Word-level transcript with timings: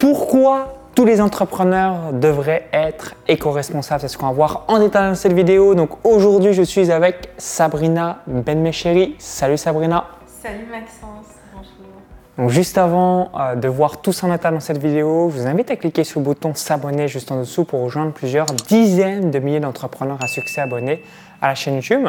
Pourquoi 0.00 0.72
tous 0.94 1.04
les 1.04 1.20
entrepreneurs 1.20 2.14
devraient 2.14 2.66
être 2.72 3.16
éco-responsables? 3.28 4.00
C'est 4.00 4.08
ce 4.08 4.16
qu'on 4.16 4.28
va 4.28 4.32
voir 4.32 4.64
en 4.68 4.78
détail 4.78 5.10
dans 5.10 5.14
cette 5.14 5.34
vidéo. 5.34 5.74
Donc 5.74 5.90
aujourd'hui, 6.04 6.54
je 6.54 6.62
suis 6.62 6.90
avec 6.90 7.28
Sabrina 7.36 8.20
Benmecheri. 8.26 9.14
Salut 9.18 9.58
Sabrina. 9.58 10.06
Salut 10.26 10.64
Maxence, 10.70 11.34
bonjour. 11.54 11.92
Donc 12.38 12.48
juste 12.48 12.78
avant 12.78 13.30
euh, 13.38 13.56
de 13.56 13.68
voir 13.68 14.00
tout 14.00 14.14
ça 14.14 14.26
en 14.26 14.30
détail 14.30 14.54
dans 14.54 14.60
cette 14.60 14.78
vidéo, 14.78 15.30
je 15.34 15.42
vous 15.42 15.46
invite 15.46 15.70
à 15.70 15.76
cliquer 15.76 16.02
sur 16.02 16.20
le 16.20 16.24
bouton 16.24 16.54
s'abonner 16.54 17.06
juste 17.06 17.30
en 17.30 17.40
dessous 17.40 17.64
pour 17.64 17.82
rejoindre 17.82 18.12
plusieurs 18.12 18.46
dizaines 18.46 19.30
de 19.30 19.38
milliers 19.38 19.60
d'entrepreneurs 19.60 20.22
à 20.22 20.28
succès 20.28 20.62
abonnés 20.62 21.04
à 21.42 21.48
la 21.48 21.54
chaîne 21.54 21.74
YouTube. 21.74 22.06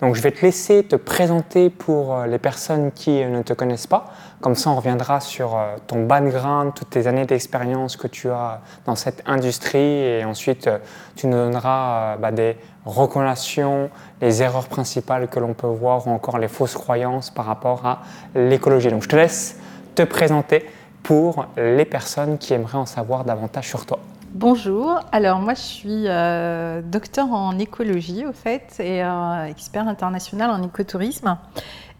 Donc 0.00 0.14
je 0.14 0.22
vais 0.22 0.30
te 0.30 0.40
laisser 0.40 0.82
te 0.82 0.96
présenter 0.96 1.68
pour 1.68 2.14
euh, 2.14 2.26
les 2.26 2.38
personnes 2.38 2.90
qui 2.90 3.22
euh, 3.22 3.28
ne 3.28 3.42
te 3.42 3.52
connaissent 3.52 3.86
pas. 3.86 4.06
Comme 4.40 4.54
ça, 4.54 4.70
on 4.70 4.76
reviendra 4.76 5.20
sur 5.20 5.56
euh, 5.56 5.76
ton 5.86 6.06
background, 6.06 6.72
toutes 6.74 6.88
tes 6.88 7.06
années 7.06 7.26
d'expérience 7.26 7.96
que 7.96 8.06
tu 8.06 8.30
as 8.30 8.62
dans 8.86 8.94
cette 8.94 9.22
industrie 9.26 9.78
et 9.78 10.24
ensuite 10.24 10.70
tu 11.16 11.26
nous 11.26 11.36
donneras 11.36 12.16
bah, 12.16 12.32
des 12.32 12.56
recommandations, 12.86 13.90
les 14.22 14.42
erreurs 14.42 14.68
principales 14.68 15.28
que 15.28 15.38
l'on 15.38 15.52
peut 15.52 15.66
voir 15.66 16.06
ou 16.06 16.10
encore 16.10 16.38
les 16.38 16.48
fausses 16.48 16.76
croyances 16.76 17.30
par 17.30 17.44
rapport 17.44 17.84
à 17.84 18.00
l'écologie. 18.34 18.88
Donc 18.88 19.02
je 19.02 19.08
te 19.08 19.16
laisse 19.16 19.58
te 19.94 20.02
présenter 20.02 20.64
pour 21.02 21.46
les 21.58 21.84
personnes 21.84 22.38
qui 22.38 22.54
aimeraient 22.54 22.78
en 22.78 22.86
savoir 22.86 23.24
davantage 23.24 23.68
sur 23.68 23.84
toi. 23.84 23.98
Bonjour, 24.32 25.00
alors 25.10 25.40
moi 25.40 25.54
je 25.54 25.60
suis 25.60 26.04
euh, 26.06 26.82
docteur 26.82 27.32
en 27.32 27.58
écologie 27.58 28.24
au 28.24 28.32
fait 28.32 28.76
et 28.78 29.02
euh, 29.02 29.46
expert 29.46 29.88
international 29.88 30.50
en 30.50 30.62
écotourisme. 30.62 31.36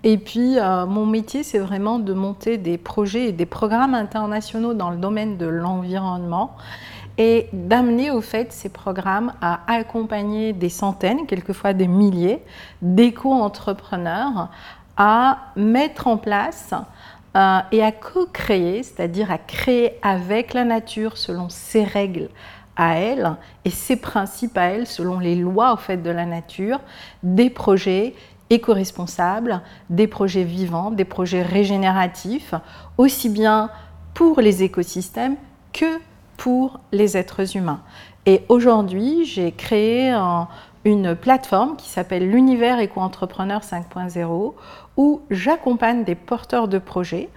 Et 0.04 0.16
puis 0.16 0.56
euh, 0.56 0.86
mon 0.86 1.06
métier 1.06 1.42
c'est 1.42 1.58
vraiment 1.58 1.98
de 1.98 2.12
monter 2.12 2.56
des 2.56 2.78
projets 2.78 3.30
et 3.30 3.32
des 3.32 3.46
programmes 3.46 3.94
internationaux 3.94 4.74
dans 4.74 4.90
le 4.90 4.98
domaine 4.98 5.38
de 5.38 5.46
l'environnement 5.46 6.56
et 7.18 7.48
d'amener 7.52 8.12
au 8.12 8.20
fait 8.20 8.52
ces 8.52 8.68
programmes 8.68 9.32
à 9.40 9.62
accompagner 9.66 10.52
des 10.52 10.68
centaines, 10.68 11.26
quelquefois 11.26 11.72
des 11.72 11.88
milliers 11.88 12.44
d'éco-entrepreneurs 12.80 14.50
à 14.96 15.38
mettre 15.56 16.06
en 16.06 16.16
place 16.16 16.74
euh, 17.36 17.58
et 17.72 17.82
à 17.82 17.92
co-créer, 17.92 18.82
c'est-à-dire 18.82 19.30
à 19.30 19.38
créer 19.38 19.98
avec 20.02 20.52
la 20.52 20.64
nature 20.64 21.16
selon 21.16 21.48
ses 21.48 21.84
règles 21.84 22.28
à 22.76 22.96
elle 22.96 23.36
et 23.64 23.70
ses 23.70 23.96
principes 23.96 24.56
à 24.56 24.64
elle, 24.64 24.86
selon 24.86 25.18
les 25.18 25.36
lois 25.36 25.74
au 25.74 25.76
fait 25.76 25.98
de 25.98 26.10
la 26.10 26.26
nature, 26.26 26.80
des 27.22 27.50
projets 27.50 28.14
éco-responsables, 28.48 29.62
des 29.90 30.08
projets 30.08 30.44
vivants, 30.44 30.90
des 30.90 31.04
projets 31.04 31.42
régénératifs, 31.42 32.54
aussi 32.98 33.28
bien 33.28 33.70
pour 34.14 34.40
les 34.40 34.62
écosystèmes 34.64 35.36
que 35.72 36.00
pour 36.36 36.80
les 36.90 37.16
êtres 37.16 37.56
humains. 37.56 37.82
Et 38.26 38.42
aujourd'hui, 38.48 39.24
j'ai 39.24 39.52
créé 39.52 40.12
une 40.84 41.14
plateforme 41.14 41.76
qui 41.76 41.88
s'appelle 41.88 42.30
l'Univers 42.30 42.78
Éco-entrepreneur 42.78 43.60
5.0 43.60 44.54
où 44.96 45.20
j'accompagne 45.30 46.04
des 46.04 46.14
porteurs 46.14 46.68
de 46.68 46.78
projets 46.78 47.28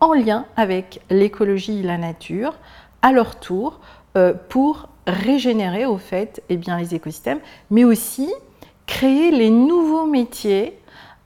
en 0.00 0.12
lien 0.12 0.46
avec 0.56 1.00
l'écologie 1.10 1.80
et 1.80 1.82
la 1.82 1.98
nature 1.98 2.54
à 3.02 3.12
leur 3.12 3.38
tour 3.38 3.80
euh, 4.16 4.34
pour 4.48 4.88
régénérer 5.06 5.84
au 5.84 5.98
fait 5.98 6.42
eh 6.48 6.56
bien, 6.56 6.78
les 6.78 6.94
écosystèmes, 6.94 7.40
mais 7.70 7.84
aussi 7.84 8.32
créer 8.86 9.30
les 9.30 9.50
nouveaux 9.50 10.06
métiers 10.06 10.78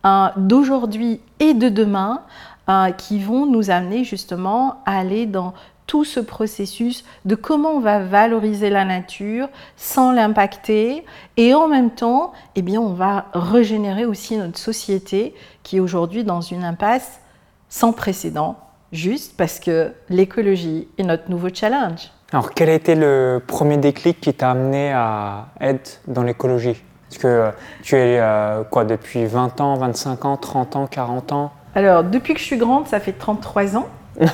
euh, 0.07 0.29
d'aujourd'hui 0.37 1.21
et 1.41 1.53
de 1.53 1.69
demain 1.69 2.23
euh, 2.69 2.91
qui 2.91 3.19
vont 3.19 3.47
nous 3.47 3.71
amener 3.71 4.05
justement 4.05 4.83
à 4.87 4.99
aller 4.99 5.27
dans 5.27 5.53
tout 5.87 6.05
ce 6.05 6.21
processus 6.21 7.05
de 7.25 7.35
comment 7.35 7.71
on 7.71 7.81
va 7.81 8.01
valoriser 8.01 8.71
la 8.71 8.85
nature 8.85 9.49
sans 9.77 10.13
l'impacter 10.13 11.05
et 11.37 11.55
en 11.55 11.69
même 11.69 11.91
temps, 11.91 12.33
eh 12.55 12.63
bien, 12.63 12.81
on 12.81 12.93
va 12.93 13.27
régénérer 13.33 14.05
aussi 14.05 14.37
notre 14.37 14.59
société 14.59 15.35
qui 15.63 15.77
est 15.77 15.81
aujourd'hui 15.81 16.25
dans 16.25 16.41
une 16.41 16.65
impasse 16.65 17.21
sans 17.69 17.93
précédent, 17.93 18.57
juste 18.93 19.37
parce 19.37 19.61
que 19.61 19.93
l'écologie 20.09 20.89
est 20.99 21.03
notre 21.03 21.31
nouveau 21.31 21.49
challenge. 21.53 22.11
Alors, 22.33 22.53
quel 22.55 22.71
a 22.71 22.75
été 22.75 22.95
le 22.95 23.41
premier 23.45 23.77
déclic 23.77 24.21
qui 24.21 24.35
t'a 24.35 24.51
amené 24.51 24.93
à 24.93 25.49
être 25.61 26.01
dans 26.09 26.25
l'écologie? 26.25 26.83
Parce 27.09 27.23
que 27.23 27.27
euh, 27.29 27.51
tu 27.83 27.95
es 27.95 28.19
euh, 28.21 28.65
quoi 28.65 28.85
depuis 28.85 29.27
20 29.27 29.61
ans, 29.61 29.75
25 29.77 30.25
ans, 30.25 30.37
30 30.37 30.77
ans, 30.77 30.87
40 30.89 31.33
ans? 31.33 31.53
Alors, 31.77 32.03
depuis 32.03 32.35
que 32.35 32.41
je 32.41 32.45
suis 32.45 32.57
grande, 32.57 32.89
ça 32.89 32.99
fait 32.99 33.13
33 33.13 33.77
ans. 33.77 33.87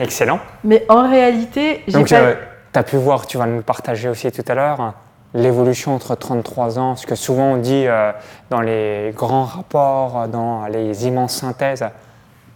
Excellent. 0.00 0.40
Mais 0.64 0.84
en 0.88 1.08
réalité, 1.08 1.82
j'ai 1.86 1.92
Donc, 1.92 2.06
tu 2.06 2.14
as 2.14 2.82
pu 2.82 2.96
voir, 2.96 3.26
tu 3.26 3.36
vas 3.36 3.46
nous 3.46 3.62
partager 3.62 4.08
aussi 4.08 4.32
tout 4.32 4.44
à 4.48 4.54
l'heure, 4.54 4.94
l'évolution 5.34 5.94
entre 5.94 6.14
33 6.14 6.78
ans, 6.78 6.96
ce 6.96 7.06
que 7.06 7.14
souvent 7.14 7.52
on 7.52 7.56
dit 7.58 7.84
euh, 7.86 8.10
dans 8.48 8.62
les 8.62 9.12
grands 9.14 9.44
rapports, 9.44 10.26
dans 10.28 10.66
les 10.66 11.06
immenses 11.06 11.34
synthèses, 11.34 11.84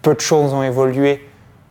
peu 0.01 0.15
de 0.15 0.21
choses 0.21 0.55
ont 0.55 0.63
évolué 0.63 1.29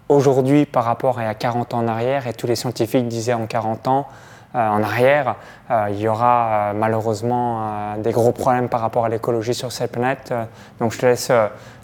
aujourd'hui 0.09 0.66
par 0.66 0.84
rapport 0.84 1.17
à 1.17 1.23
il 1.23 1.25
y 1.25 1.29
a 1.29 1.34
40 1.34 1.73
ans 1.73 1.79
en 1.79 1.88
arrière, 1.88 2.28
et 2.28 2.34
tous 2.34 2.45
les 2.45 2.55
scientifiques 2.55 3.07
disaient 3.07 3.34
en 3.34 3.47
40 3.47 3.88
ans 3.88 4.07
euh, 4.55 4.59
en 4.59 4.84
arrière, 4.84 5.35
euh, 5.72 5.88
il 5.90 6.00
y 6.00 6.07
aura 6.07 6.73
malheureusement 6.75 7.95
des 7.97 8.11
gros 8.11 8.31
problèmes 8.31 8.69
par 8.69 8.81
rapport 8.81 9.05
à 9.05 9.09
l'écologie 9.09 9.55
sur 9.55 9.72
cette 9.72 9.91
planète. 9.91 10.31
donc 10.79 10.94
je 10.94 11.00
te 11.00 11.05
laisse 11.07 11.31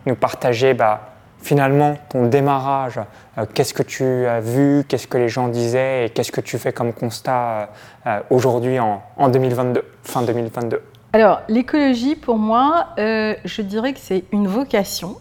nous 0.06 0.16
partager 0.16 0.75
bah, 0.75 1.01
finalement 1.41 1.97
ton 2.09 2.27
démarrage, 2.27 3.00
euh, 3.38 3.45
qu'est-ce 3.53 3.73
que 3.73 3.83
tu 3.83 4.03
as 4.03 4.39
vu, 4.39 4.83
qu'est-ce 4.88 5.07
que 5.07 5.17
les 5.17 5.29
gens 5.29 5.47
disaient 5.47 6.05
et 6.05 6.09
qu'est-ce 6.09 6.31
que 6.31 6.41
tu 6.41 6.57
fais 6.57 6.73
comme 6.73 6.94
constat 6.94 7.41
euh, 7.41 7.66
euh, 8.07 8.19
aujourd'hui 8.29 8.79
en, 8.79 9.29
2022, 9.29 9.83
fin 10.03 10.22
2022 10.22 10.81
Alors 11.13 11.41
l'écologie 11.47 12.16
pour 12.16 12.38
moi, 12.38 12.88
je 12.97 13.61
dirais 13.61 13.94
que 13.94 14.00
c'est 14.00 14.25
une 14.31 14.47
vocation 14.47 15.17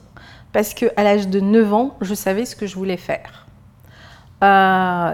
parce 0.52 0.74
qu'à 0.74 1.02
l'âge 1.02 1.28
de 1.28 1.40
9 1.40 1.74
ans, 1.74 1.96
je 2.00 2.14
savais 2.14 2.44
ce 2.44 2.56
que 2.56 2.66
je 2.66 2.74
voulais 2.74 2.96
faire. 2.96 3.46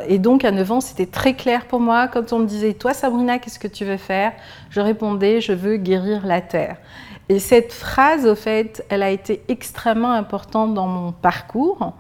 et 0.08 0.18
donc 0.18 0.44
à 0.44 0.50
9 0.50 0.72
ans, 0.72 0.80
c'était 0.80 1.06
très 1.06 1.34
clair 1.34 1.66
pour 1.66 1.80
moi. 1.80 2.08
Quand 2.08 2.32
on 2.32 2.38
me 2.40 2.46
disait, 2.46 2.74
toi 2.74 2.94
Sabrina, 2.94 3.38
qu'est-ce 3.38 3.58
que 3.58 3.68
tu 3.68 3.84
veux 3.84 3.96
faire? 3.96 4.32
Je 4.70 4.80
répondais, 4.80 5.40
je 5.40 5.52
veux 5.52 5.76
guérir 5.76 6.26
la 6.26 6.40
Terre. 6.40 6.76
Et 7.28 7.38
cette 7.38 7.72
phrase, 7.72 8.26
au 8.26 8.34
fait, 8.34 8.84
elle 8.90 9.02
a 9.02 9.10
été 9.10 9.42
extrêmement 9.48 10.12
importante 10.12 10.74
dans 10.74 10.86
mon 10.86 11.12
parcours. 11.12 11.94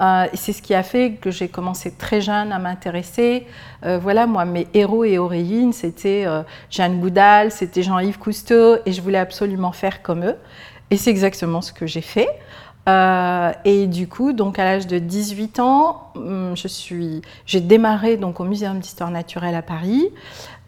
Euh, 0.00 0.26
c'est 0.34 0.52
ce 0.52 0.60
qui 0.60 0.74
a 0.74 0.82
fait 0.82 1.12
que 1.12 1.30
j'ai 1.30 1.48
commencé 1.48 1.90
très 1.90 2.20
jeune 2.20 2.52
à 2.52 2.58
m'intéresser. 2.58 3.46
Euh, 3.84 3.98
voilà, 3.98 4.26
moi, 4.26 4.44
mes 4.44 4.66
héros 4.74 5.04
et 5.04 5.12
héroïnes, 5.12 5.72
c'était 5.72 6.24
euh, 6.26 6.42
Jeanne 6.68 7.00
Goudal, 7.00 7.50
c'était 7.50 7.82
Jean-Yves 7.82 8.18
Cousteau, 8.18 8.76
et 8.84 8.92
je 8.92 9.00
voulais 9.00 9.18
absolument 9.18 9.72
faire 9.72 10.02
comme 10.02 10.24
eux. 10.24 10.36
Et 10.90 10.98
c'est 10.98 11.10
exactement 11.10 11.62
ce 11.62 11.72
que 11.72 11.86
j'ai 11.86 12.02
fait. 12.02 12.28
et 13.64 13.86
du 13.88 14.06
coup, 14.06 14.32
donc 14.32 14.58
à 14.58 14.64
l'âge 14.64 14.86
de 14.86 14.98
18 14.98 15.58
ans, 15.58 16.12
hum, 16.14 16.54
j'ai 17.46 17.60
démarré 17.60 18.16
donc 18.16 18.38
au 18.38 18.44
Muséum 18.44 18.78
d'histoire 18.78 19.10
naturelle 19.10 19.56
à 19.56 19.62
Paris. 19.62 20.10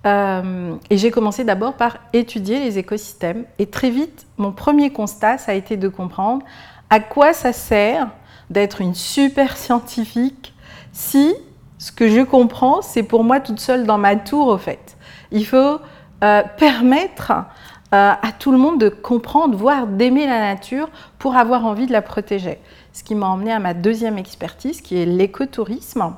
Euh, 0.08 0.74
et 0.88 0.96
j'ai 0.96 1.10
commencé 1.10 1.44
d'abord 1.44 1.74
par 1.74 1.98
étudier 2.12 2.60
les 2.60 2.78
écosystèmes. 2.78 3.44
Et 3.58 3.66
très 3.66 3.90
vite, 3.90 4.26
mon 4.38 4.52
premier 4.52 4.90
constat, 4.90 5.36
ça 5.38 5.52
a 5.52 5.54
été 5.54 5.76
de 5.76 5.88
comprendre 5.88 6.44
à 6.88 7.00
quoi 7.00 7.34
ça 7.34 7.52
sert 7.52 8.08
d'être 8.48 8.80
une 8.80 8.94
super 8.94 9.56
scientifique 9.58 10.54
si 10.92 11.34
ce 11.76 11.92
que 11.92 12.08
je 12.08 12.22
comprends, 12.22 12.80
c'est 12.80 13.02
pour 13.02 13.22
moi 13.22 13.38
toute 13.38 13.60
seule 13.60 13.84
dans 13.84 13.98
ma 13.98 14.16
tour, 14.16 14.48
au 14.48 14.58
fait. 14.58 14.96
Il 15.30 15.46
faut 15.46 15.78
euh, 16.24 16.42
permettre 16.56 17.30
euh, 17.30 18.12
à 18.20 18.32
tout 18.36 18.50
le 18.50 18.58
monde 18.58 18.80
de 18.80 18.88
comprendre, 18.88 19.56
voire 19.56 19.86
d'aimer 19.86 20.26
la 20.26 20.40
nature 20.40 20.88
pour 21.18 21.36
avoir 21.36 21.66
envie 21.66 21.86
de 21.86 21.92
la 21.92 22.02
protéger. 22.02 22.58
Ce 22.92 23.04
qui 23.04 23.14
m'a 23.14 23.26
emmené 23.26 23.52
à 23.52 23.58
ma 23.58 23.74
deuxième 23.74 24.18
expertise, 24.18 24.80
qui 24.80 24.96
est 25.00 25.06
l'écotourisme. 25.06 26.14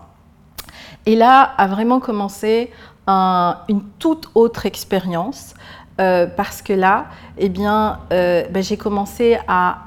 Et 1.07 1.17
là 1.17 1.43
a 1.43 1.67
vraiment 1.67 2.01
commencé 2.01 2.71
une 3.07 3.83
toute 3.99 4.29
autre 4.35 4.67
expérience 4.67 5.55
euh, 6.01 6.27
parce 6.27 6.63
que 6.63 6.73
là, 6.73 7.07
eh 7.37 7.49
bien, 7.49 7.99
euh, 8.13 8.45
ben, 8.51 8.63
j'ai 8.63 8.79
commencé 8.79 9.39
à 9.49 9.79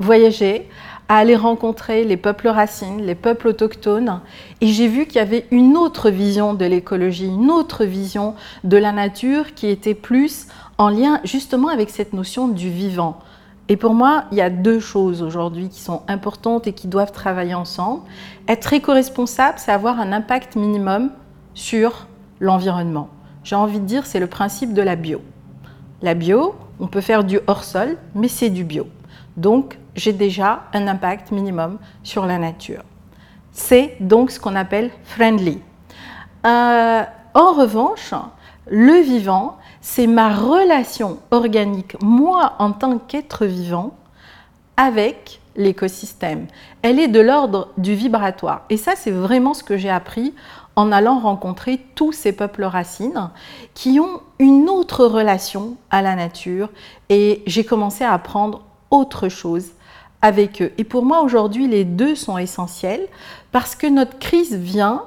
voyager, 0.00 0.68
à 1.08 1.18
aller 1.18 1.36
rencontrer 1.36 2.04
les 2.04 2.16
peuples 2.16 2.48
racines, 2.48 3.02
les 3.02 3.14
peuples 3.14 3.48
autochtones, 3.48 4.20
et 4.60 4.66
j'ai 4.66 4.88
vu 4.88 5.06
qu'il 5.06 5.16
y 5.16 5.20
avait 5.20 5.46
une 5.50 5.76
autre 5.76 6.10
vision 6.10 6.54
de 6.54 6.64
l'écologie, 6.64 7.26
une 7.26 7.50
autre 7.50 7.84
vision 7.84 8.34
de 8.64 8.76
la 8.76 8.90
nature 8.90 9.54
qui 9.54 9.68
était 9.68 9.94
plus 9.94 10.48
en 10.76 10.88
lien 10.88 11.20
justement 11.24 11.68
avec 11.68 11.88
cette 11.90 12.12
notion 12.12 12.48
du 12.48 12.68
vivant. 12.68 13.18
Et 13.68 13.76
pour 13.76 13.94
moi, 13.94 14.24
il 14.32 14.38
y 14.38 14.40
a 14.40 14.50
deux 14.50 14.80
choses 14.80 15.22
aujourd'hui 15.22 15.68
qui 15.68 15.80
sont 15.80 16.02
importantes 16.08 16.66
et 16.66 16.72
qui 16.72 16.88
doivent 16.88 17.12
travailler 17.12 17.54
ensemble. 17.54 18.02
Être 18.48 18.72
éco-responsable, 18.72 19.58
c'est 19.58 19.72
avoir 19.72 20.00
un 20.00 20.12
impact 20.12 20.56
minimum 20.56 21.10
sur 21.54 22.06
l'environnement. 22.40 23.08
J'ai 23.44 23.56
envie 23.56 23.80
de 23.80 23.84
dire, 23.84 24.06
c'est 24.06 24.20
le 24.20 24.26
principe 24.26 24.74
de 24.74 24.82
la 24.82 24.96
bio. 24.96 25.20
La 26.02 26.14
bio, 26.14 26.54
on 26.80 26.86
peut 26.86 27.00
faire 27.00 27.24
du 27.24 27.40
hors-sol, 27.46 27.96
mais 28.14 28.28
c'est 28.28 28.50
du 28.50 28.64
bio. 28.64 28.86
Donc, 29.36 29.78
j'ai 29.94 30.12
déjà 30.12 30.64
un 30.72 30.86
impact 30.86 31.32
minimum 31.32 31.78
sur 32.02 32.26
la 32.26 32.38
nature. 32.38 32.82
c'est 33.52 33.96
donc 34.00 34.30
ce 34.30 34.38
qu'on 34.38 34.54
appelle 34.54 34.90
friendly. 35.04 35.60
Euh, 36.46 37.02
en 37.34 37.52
revanche, 37.52 38.14
le 38.70 39.00
vivant, 39.00 39.56
c'est 39.80 40.06
ma 40.06 40.34
relation 40.34 41.18
organique, 41.30 42.00
moi 42.02 42.54
en 42.58 42.72
tant 42.72 42.98
qu'être 42.98 43.46
vivant, 43.46 43.94
avec 44.76 45.40
l'écosystème. 45.56 46.46
Elle 46.82 47.00
est 47.00 47.08
de 47.08 47.20
l'ordre 47.20 47.68
du 47.76 47.94
vibratoire. 47.94 48.62
Et 48.70 48.76
ça, 48.76 48.92
c'est 48.96 49.10
vraiment 49.10 49.54
ce 49.54 49.64
que 49.64 49.76
j'ai 49.76 49.90
appris 49.90 50.34
en 50.78 50.92
allant 50.92 51.18
rencontrer 51.18 51.80
tous 51.96 52.12
ces 52.12 52.30
peuples 52.30 52.62
racines 52.62 53.30
qui 53.74 53.98
ont 53.98 54.20
une 54.38 54.68
autre 54.68 55.04
relation 55.06 55.76
à 55.90 56.02
la 56.02 56.14
nature. 56.14 56.68
Et 57.08 57.42
j'ai 57.48 57.64
commencé 57.64 58.04
à 58.04 58.12
apprendre 58.12 58.62
autre 58.92 59.28
chose 59.28 59.72
avec 60.22 60.62
eux. 60.62 60.70
Et 60.78 60.84
pour 60.84 61.04
moi, 61.04 61.22
aujourd'hui, 61.22 61.66
les 61.66 61.84
deux 61.84 62.14
sont 62.14 62.38
essentiels 62.38 63.08
parce 63.50 63.74
que 63.74 63.88
notre 63.88 64.20
crise 64.20 64.54
vient, 64.54 65.02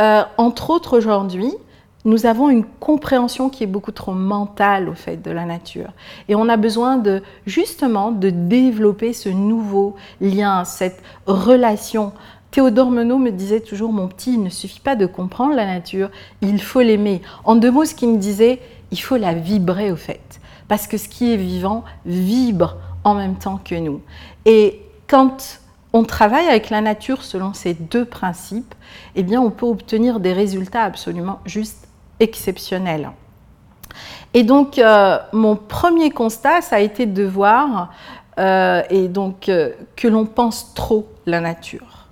euh, 0.00 0.22
entre 0.38 0.70
autres 0.70 0.96
aujourd'hui, 0.96 1.52
nous 2.06 2.24
avons 2.24 2.48
une 2.48 2.64
compréhension 2.64 3.50
qui 3.50 3.64
est 3.64 3.66
beaucoup 3.66 3.92
trop 3.92 4.12
mentale 4.12 4.88
au 4.88 4.94
fait 4.94 5.18
de 5.18 5.30
la 5.30 5.44
nature. 5.44 5.90
Et 6.28 6.34
on 6.34 6.48
a 6.48 6.56
besoin 6.56 6.96
de 6.96 7.22
justement 7.44 8.10
de 8.10 8.30
développer 8.30 9.12
ce 9.12 9.28
nouveau 9.28 9.96
lien, 10.22 10.64
cette 10.64 11.02
relation. 11.26 12.12
Théodore 12.50 12.90
Menot 12.90 13.18
me 13.18 13.30
disait 13.30 13.60
toujours, 13.60 13.92
mon 13.92 14.08
petit, 14.08 14.34
il 14.34 14.42
ne 14.42 14.48
suffit 14.48 14.80
pas 14.80 14.96
de 14.96 15.06
comprendre 15.06 15.54
la 15.54 15.66
nature, 15.66 16.10
il 16.40 16.60
faut 16.62 16.80
l'aimer. 16.80 17.20
En 17.44 17.56
deux 17.56 17.70
mots, 17.70 17.84
ce 17.84 17.94
qu'il 17.94 18.10
me 18.10 18.18
disait, 18.18 18.60
il 18.90 18.98
faut 18.98 19.16
la 19.16 19.34
vibrer 19.34 19.92
au 19.92 19.96
fait. 19.96 20.40
Parce 20.66 20.86
que 20.86 20.96
ce 20.96 21.08
qui 21.08 21.32
est 21.32 21.36
vivant 21.36 21.84
vibre 22.06 22.76
en 23.04 23.14
même 23.14 23.36
temps 23.36 23.60
que 23.62 23.74
nous. 23.74 24.00
Et 24.44 24.82
quand 25.08 25.60
on 25.92 26.04
travaille 26.04 26.46
avec 26.46 26.70
la 26.70 26.80
nature 26.80 27.22
selon 27.22 27.54
ces 27.54 27.74
deux 27.74 28.04
principes, 28.04 28.74
eh 29.14 29.22
bien, 29.22 29.40
on 29.40 29.50
peut 29.50 29.66
obtenir 29.66 30.20
des 30.20 30.32
résultats 30.32 30.82
absolument 30.82 31.40
juste 31.44 31.88
exceptionnel. 32.20 33.10
Et 34.34 34.42
donc, 34.42 34.78
euh, 34.78 35.18
mon 35.32 35.56
premier 35.56 36.10
constat, 36.10 36.60
ça 36.60 36.76
a 36.76 36.80
été 36.80 37.06
de 37.06 37.24
voir 37.24 37.92
euh, 38.38 38.82
et 38.90 39.08
donc, 39.08 39.48
euh, 39.48 39.72
que 39.96 40.06
l'on 40.06 40.26
pense 40.26 40.74
trop 40.74 41.08
la 41.26 41.40
nature, 41.40 42.07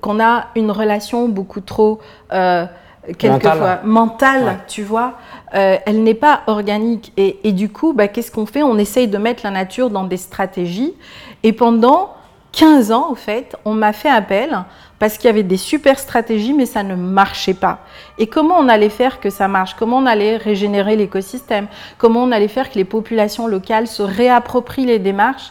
qu'on 0.00 0.20
a 0.20 0.46
une 0.56 0.70
relation 0.70 1.28
beaucoup 1.28 1.60
trop, 1.60 2.00
quelquefois, 2.30 3.80
mentale, 3.84 4.58
tu 4.68 4.82
vois. 4.82 5.14
elle 5.52 6.02
n'est 6.02 6.14
pas 6.14 6.42
organique. 6.46 7.12
Et, 7.16 7.52
du 7.52 7.68
coup, 7.68 7.92
bah, 7.92 8.08
qu'est-ce 8.08 8.30
qu'on 8.30 8.46
fait? 8.46 8.62
On 8.62 8.78
essaye 8.78 9.08
de 9.08 9.18
mettre 9.18 9.42
la 9.44 9.50
nature 9.50 9.90
dans 9.90 10.04
des 10.04 10.16
stratégies. 10.16 10.94
Et 11.42 11.52
pendant 11.52 12.14
15 12.52 12.92
ans, 12.92 13.10
au 13.10 13.14
fait, 13.14 13.56
on 13.64 13.74
m'a 13.74 13.92
fait 13.92 14.10
appel 14.10 14.64
parce 15.02 15.18
qu'il 15.18 15.26
y 15.26 15.30
avait 15.30 15.42
des 15.42 15.56
super 15.56 15.98
stratégies, 15.98 16.52
mais 16.52 16.64
ça 16.64 16.84
ne 16.84 16.94
marchait 16.94 17.54
pas. 17.54 17.80
Et 18.18 18.28
comment 18.28 18.54
on 18.56 18.68
allait 18.68 18.88
faire 18.88 19.18
que 19.18 19.30
ça 19.30 19.48
marche? 19.48 19.74
Comment 19.74 19.98
on 19.98 20.06
allait 20.06 20.36
régénérer 20.36 20.94
l'écosystème? 20.94 21.66
Comment 21.98 22.22
on 22.22 22.30
allait 22.30 22.46
faire 22.46 22.70
que 22.70 22.76
les 22.76 22.84
populations 22.84 23.48
locales 23.48 23.88
se 23.88 24.04
réapproprient 24.04 24.86
les 24.86 25.00
démarches? 25.00 25.50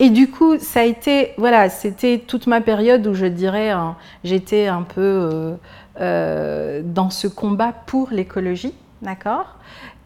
Et 0.00 0.10
du 0.10 0.30
coup, 0.30 0.58
ça 0.58 0.80
a 0.80 0.82
été, 0.82 1.32
voilà, 1.38 1.70
c'était 1.70 2.18
toute 2.18 2.46
ma 2.46 2.60
période 2.60 3.06
où 3.06 3.14
je 3.14 3.24
dirais, 3.24 3.70
hein, 3.70 3.96
j'étais 4.22 4.66
un 4.66 4.82
peu 4.82 5.00
euh, 5.00 5.54
euh, 6.02 6.82
dans 6.84 7.08
ce 7.08 7.26
combat 7.26 7.72
pour 7.86 8.10
l'écologie, 8.10 8.74
d'accord? 9.00 9.46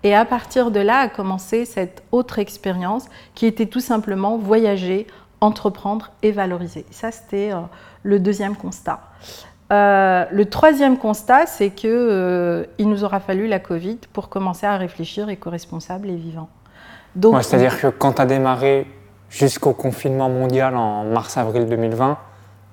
Et 0.04 0.14
à 0.14 0.24
partir 0.24 0.70
de 0.70 0.78
là 0.78 0.98
a 0.98 1.08
commencé 1.08 1.64
cette 1.64 2.04
autre 2.12 2.38
expérience 2.38 3.06
qui 3.34 3.46
était 3.46 3.66
tout 3.66 3.80
simplement 3.80 4.38
voyager 4.38 5.08
entreprendre 5.40 6.10
et 6.22 6.32
valoriser. 6.32 6.84
Ça, 6.90 7.10
c'était 7.10 7.52
euh, 7.52 7.60
le 8.08 8.18
deuxième 8.18 8.56
constat. 8.56 9.00
Euh, 9.70 10.24
le 10.30 10.46
troisième 10.46 10.96
constat, 10.96 11.44
c'est 11.44 11.70
qu'il 11.70 11.90
euh, 11.92 12.64
nous 12.78 13.04
aura 13.04 13.20
fallu 13.20 13.46
la 13.46 13.58
Covid 13.58 13.98
pour 14.14 14.30
commencer 14.30 14.64
à 14.64 14.78
réfléchir 14.78 15.28
éco-responsable 15.28 16.08
et 16.08 16.16
vivant. 16.16 16.48
C'est-à-dire 17.42 17.78
que 17.78 17.88
quand 17.88 18.14
tu 18.14 18.22
as 18.22 18.26
démarré 18.26 18.86
jusqu'au 19.28 19.74
confinement 19.74 20.30
mondial 20.30 20.74
en 20.74 21.04
mars-avril 21.04 21.66
2020, 21.66 22.16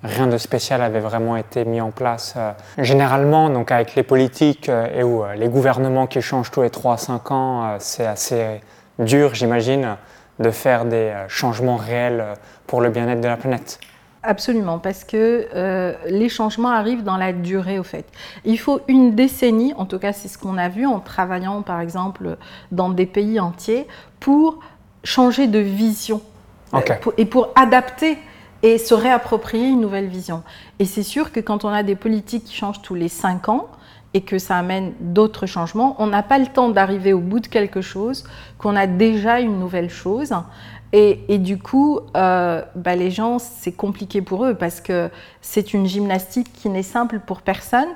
rien 0.04 0.28
de 0.28 0.38
spécial 0.38 0.82
avait 0.82 1.02
vraiment 1.02 1.36
été 1.36 1.66
mis 1.66 1.82
en 1.82 1.92
place. 1.92 2.36
généralement, 2.78 3.50
donc 3.50 3.72
avec 3.72 3.96
les 3.96 4.04
politiques 4.04 4.70
et 4.70 5.04
où 5.04 5.24
les 5.36 5.50
gouvernements 5.50 6.08
qui 6.08 6.22
changent 6.22 6.52
tous 6.52 6.62
les 6.62 6.70
3-5 6.70 7.34
ans, 7.34 7.76
c'est 7.80 8.06
assez 8.06 8.62
dur, 9.00 9.34
j'imagine, 9.34 9.98
de 10.40 10.52
faire 10.52 10.86
des 10.86 11.14
changements 11.28 11.78
réels 11.78 12.24
pour 12.68 12.80
le 12.80 12.90
bien-être 12.90 13.22
de 13.22 13.28
la 13.28 13.38
planète. 13.38 13.80
Absolument, 14.28 14.80
parce 14.80 15.04
que 15.04 15.48
euh, 15.54 15.94
les 16.08 16.30
changements 16.30 16.72
arrivent 16.72 17.04
dans 17.04 17.18
la 17.18 17.32
durée, 17.32 17.78
au 17.78 17.84
fait. 17.84 18.06
Il 18.44 18.58
faut 18.58 18.82
une 18.88 19.14
décennie, 19.14 19.74
en 19.78 19.86
tout 19.86 20.00
cas 20.00 20.14
c'est 20.14 20.28
ce 20.28 20.40
qu'on 20.40 20.58
a 20.58 20.68
vu 20.68 20.88
en 20.88 21.00
travaillant 21.00 21.62
par 21.62 21.80
exemple 21.80 22.38
dans 22.72 22.90
des 22.90 23.06
pays 23.06 23.40
entiers, 23.40 23.88
pour 24.20 24.60
changer 25.04 25.46
de 25.46 25.60
vision 25.60 26.22
euh, 26.74 26.80
et 27.18 27.26
pour 27.26 27.50
adapter 27.56 28.18
et 28.64 28.80
se 28.80 28.96
réapproprier 28.96 29.68
une 29.68 29.82
nouvelle 29.82 30.08
vision. 30.08 30.42
Et 30.80 30.86
c'est 30.86 31.04
sûr 31.04 31.32
que 31.32 31.40
quand 31.40 31.64
on 31.64 31.70
a 31.70 31.84
des 31.84 31.96
politiques 31.96 32.46
qui 32.46 32.56
changent 32.56 32.82
tous 32.82 32.96
les 32.96 33.10
cinq 33.10 33.48
ans, 33.48 33.68
et 34.16 34.22
que 34.22 34.40
ça 34.40 34.58
amène 34.58 34.94
d'autres 35.02 35.46
changements, 35.46 35.98
on 36.00 36.08
n'a 36.08 36.24
pas 36.24 36.40
le 36.40 36.48
temps 36.48 36.70
d'arriver 36.70 37.12
au 37.12 37.20
bout 37.20 37.42
de 37.42 37.48
quelque 37.48 37.82
chose, 37.82 38.24
qu'on 38.58 38.78
a 38.78 38.88
déjà 38.88 39.42
une 39.42 39.60
nouvelle 39.60 39.90
chose. 39.90 40.34
Et, 40.94 41.40
du 41.40 41.58
coup, 41.58 42.00
euh, 42.16 42.62
bah, 42.76 42.96
les 42.96 43.12
gens, 43.12 43.38
c'est 43.38 43.74
compliqué 43.74 44.22
pour 44.22 44.46
eux 44.46 44.54
parce 44.54 44.80
que 44.80 45.10
c'est 45.42 45.74
une 45.74 45.86
gymnastique 45.86 46.54
qui 46.54 46.70
n'est 46.70 46.84
simple 46.84 47.20
pour 47.20 47.42
personne. 47.42 47.90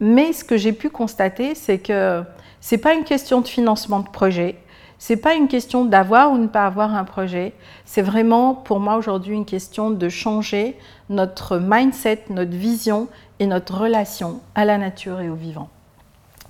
Mais 0.00 0.32
ce 0.32 0.42
que 0.42 0.56
j'ai 0.56 0.72
pu 0.72 0.90
constater, 0.90 1.54
c'est 1.54 1.78
que 1.78 2.24
c'est 2.60 2.78
pas 2.78 2.94
une 2.94 3.04
question 3.04 3.40
de 3.40 3.46
financement 3.46 4.00
de 4.00 4.08
projet, 4.08 4.56
c'est 4.98 5.16
pas 5.16 5.34
une 5.34 5.48
question 5.48 5.86
d'avoir 5.86 6.30
ou 6.30 6.36
ne 6.36 6.46
pas 6.46 6.66
avoir 6.66 6.94
un 6.94 7.04
projet. 7.04 7.54
C'est 7.86 8.02
vraiment 8.02 8.54
pour 8.54 8.80
moi 8.80 8.96
aujourd'hui 8.96 9.34
une 9.34 9.46
question 9.46 9.90
de 9.90 10.08
changer 10.08 10.76
notre 11.08 11.58
mindset, 11.58 12.24
notre 12.28 12.50
vision 12.50 13.08
et 13.38 13.46
notre 13.46 13.80
relation 13.80 14.40
à 14.54 14.66
la 14.66 14.76
nature 14.76 15.20
et 15.20 15.30
au 15.30 15.34
vivant. 15.34 15.70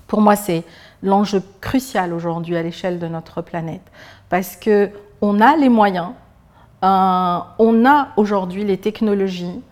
Pour 0.09 0.21
moi, 0.21 0.35
c'est 0.35 0.65
l'enjeu 1.03 1.43
crucial 1.61 2.13
aujourd'hui 2.13 2.57
à 2.57 2.63
l'échelle 2.63 2.99
de 2.99 3.07
notre 3.07 3.41
planète 3.41 3.83
parce 4.29 4.57
que 4.57 4.91
on 5.21 5.41
a 5.41 5.57
les 5.57 5.69
moyens, 5.69 6.11
euh, 6.83 7.39
on 7.59 7.87
a 7.87 8.09
aujourd'hui 8.17 8.65
les 8.65 8.79
technologies, 8.79 9.63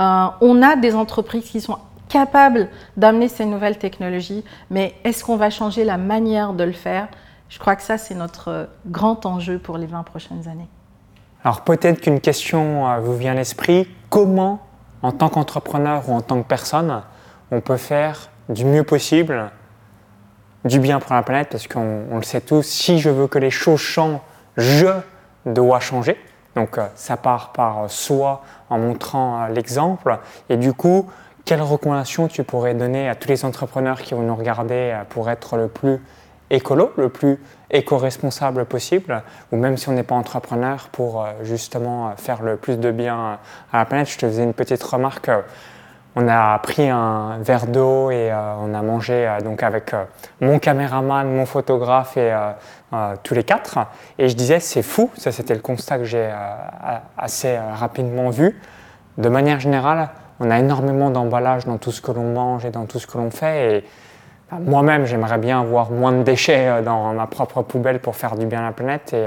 euh, 0.00 0.26
on 0.40 0.62
a 0.62 0.76
des 0.76 0.94
entreprises 0.94 1.44
qui 1.44 1.60
sont 1.60 1.78
capables 2.08 2.68
d'amener 2.96 3.28
ces 3.28 3.44
nouvelles 3.44 3.78
technologies, 3.78 4.44
mais 4.70 4.94
est-ce 5.04 5.24
qu'on 5.24 5.36
va 5.36 5.50
changer 5.50 5.84
la 5.84 5.98
manière 5.98 6.52
de 6.52 6.64
le 6.64 6.72
faire? 6.72 7.08
Je 7.48 7.58
crois 7.58 7.76
que 7.76 7.82
ça, 7.82 7.98
c'est 7.98 8.14
notre 8.14 8.68
grand 8.86 9.26
enjeu 9.26 9.58
pour 9.58 9.78
les 9.78 9.86
20 9.86 10.02
prochaines 10.04 10.48
années. 10.48 10.68
Alors 11.44 11.60
peut-être 11.60 12.00
qu'une 12.00 12.20
question 12.20 12.88
euh, 12.88 13.00
vous 13.00 13.16
vient 13.16 13.32
à 13.32 13.34
l'esprit, 13.34 13.86
comment, 14.08 14.60
en 15.02 15.12
tant 15.12 15.28
qu'entrepreneur 15.28 16.08
ou 16.08 16.14
en 16.14 16.22
tant 16.22 16.42
que 16.42 16.48
personne, 16.48 17.02
on 17.50 17.60
peut 17.60 17.76
faire 17.76 18.30
du 18.48 18.64
mieux 18.64 18.84
possible 18.84 19.50
du 20.64 20.78
bien 20.78 20.98
pour 20.98 21.14
la 21.14 21.22
planète, 21.22 21.48
parce 21.50 21.68
qu'on 21.68 22.16
le 22.16 22.22
sait 22.22 22.40
tous, 22.40 22.62
si 22.62 22.98
je 22.98 23.10
veux 23.10 23.26
que 23.26 23.38
les 23.38 23.50
choses 23.50 23.80
changent 23.80 24.20
je 24.56 24.88
dois 25.46 25.80
changer. 25.80 26.18
Donc 26.54 26.78
euh, 26.78 26.86
ça 26.94 27.16
part 27.16 27.52
par 27.52 27.90
soi 27.90 28.42
en 28.70 28.78
montrant 28.78 29.42
euh, 29.42 29.48
l'exemple. 29.48 30.18
Et 30.48 30.56
du 30.56 30.72
coup, 30.72 31.10
quelles 31.44 31.62
recommandations 31.62 32.28
tu 32.28 32.44
pourrais 32.44 32.74
donner 32.74 33.08
à 33.08 33.14
tous 33.14 33.28
les 33.28 33.44
entrepreneurs 33.44 34.00
qui 34.00 34.14
vont 34.14 34.22
nous 34.22 34.36
regarder 34.36 34.92
euh, 34.92 35.04
pour 35.08 35.30
être 35.30 35.56
le 35.56 35.68
plus 35.68 36.00
écolo, 36.50 36.92
le 36.96 37.08
plus 37.08 37.40
éco-responsable 37.70 38.66
possible, 38.66 39.22
ou 39.50 39.56
même 39.56 39.76
si 39.76 39.88
on 39.88 39.92
n'est 39.92 40.04
pas 40.04 40.14
entrepreneur, 40.14 40.88
pour 40.92 41.26
justement 41.42 42.14
faire 42.16 42.42
le 42.42 42.56
plus 42.56 42.78
de 42.78 42.92
bien 42.92 43.38
à 43.72 43.78
la 43.78 43.84
planète? 43.86 44.08
Je 44.08 44.18
te 44.18 44.26
faisais 44.26 44.44
une 44.44 44.52
petite 44.52 44.82
remarque 44.82 45.30
on 46.16 46.28
a 46.28 46.58
pris 46.60 46.88
un 46.88 47.38
verre 47.40 47.66
d'eau 47.66 48.10
et 48.10 48.30
euh, 48.30 48.54
on 48.60 48.72
a 48.72 48.82
mangé 48.82 49.26
euh, 49.26 49.40
donc 49.40 49.62
avec 49.62 49.92
euh, 49.92 50.04
mon 50.40 50.58
caméraman, 50.58 51.28
mon 51.28 51.46
photographe 51.46 52.16
et 52.16 52.32
tous 53.24 53.34
les 53.34 53.42
quatre. 53.42 53.78
Et 54.18 54.28
je 54.28 54.36
disais, 54.36 54.60
c'est 54.60 54.82
fou, 54.82 55.10
ça 55.16 55.32
c'était 55.32 55.54
le 55.54 55.60
constat 55.60 55.98
que 55.98 56.04
j'ai 56.04 56.30
assez 57.18 57.58
rapidement 57.58 58.30
vu. 58.30 58.60
De 59.18 59.28
manière 59.28 59.58
générale, 59.58 60.10
on 60.38 60.48
a 60.48 60.60
énormément 60.60 61.10
d'emballage 61.10 61.64
dans 61.64 61.76
tout 61.78 61.90
ce 61.90 62.00
que 62.00 62.12
l'on 62.12 62.32
mange 62.32 62.64
et 62.64 62.70
dans 62.70 62.86
tout 62.86 63.00
ce 63.00 63.08
que 63.08 63.18
l'on 63.18 63.32
fait. 63.32 63.78
Et 63.78 63.84
moi-même, 64.60 65.06
j'aimerais 65.06 65.38
bien 65.38 65.60
avoir 65.60 65.90
moins 65.90 66.12
de 66.12 66.22
déchets 66.22 66.82
dans 66.82 67.12
ma 67.14 67.26
propre 67.26 67.62
poubelle 67.62 67.98
pour 67.98 68.14
faire 68.14 68.36
du 68.36 68.46
bien 68.46 68.60
à 68.60 68.66
la 68.66 68.72
planète. 68.72 69.12
Et 69.12 69.26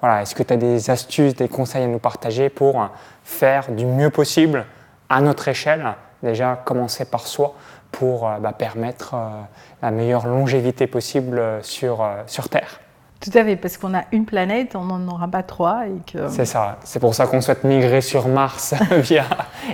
voilà, 0.00 0.20
est-ce 0.20 0.34
que 0.34 0.42
tu 0.42 0.52
as 0.52 0.58
des 0.58 0.90
astuces, 0.90 1.34
des 1.34 1.48
conseils 1.48 1.84
à 1.84 1.86
nous 1.86 1.98
partager 1.98 2.50
pour 2.50 2.90
faire 3.24 3.70
du 3.70 3.86
mieux 3.86 4.10
possible 4.10 4.66
à 5.08 5.22
notre 5.22 5.48
échelle 5.48 5.94
déjà 6.22 6.60
commencer 6.64 7.04
par 7.04 7.26
soi 7.26 7.54
pour 7.92 8.28
euh, 8.28 8.38
bah, 8.38 8.52
permettre 8.52 9.14
euh, 9.14 9.28
la 9.82 9.90
meilleure 9.90 10.26
longévité 10.26 10.86
possible 10.86 11.40
sur, 11.62 12.02
euh, 12.02 12.22
sur 12.26 12.48
Terre. 12.48 12.80
Tout 13.20 13.36
à 13.36 13.42
fait, 13.42 13.56
parce 13.56 13.76
qu'on 13.76 13.94
a 13.94 14.04
une 14.12 14.24
planète, 14.24 14.76
on 14.76 14.84
n'en 14.84 15.12
aura 15.12 15.26
pas 15.26 15.42
trois. 15.42 15.82
Que... 16.06 16.28
C'est 16.28 16.44
ça, 16.44 16.76
c'est 16.84 17.00
pour 17.00 17.16
ça 17.16 17.26
qu'on 17.26 17.40
souhaite 17.40 17.64
migrer 17.64 18.00
sur 18.00 18.28
Mars 18.28 18.74
via 18.92 19.24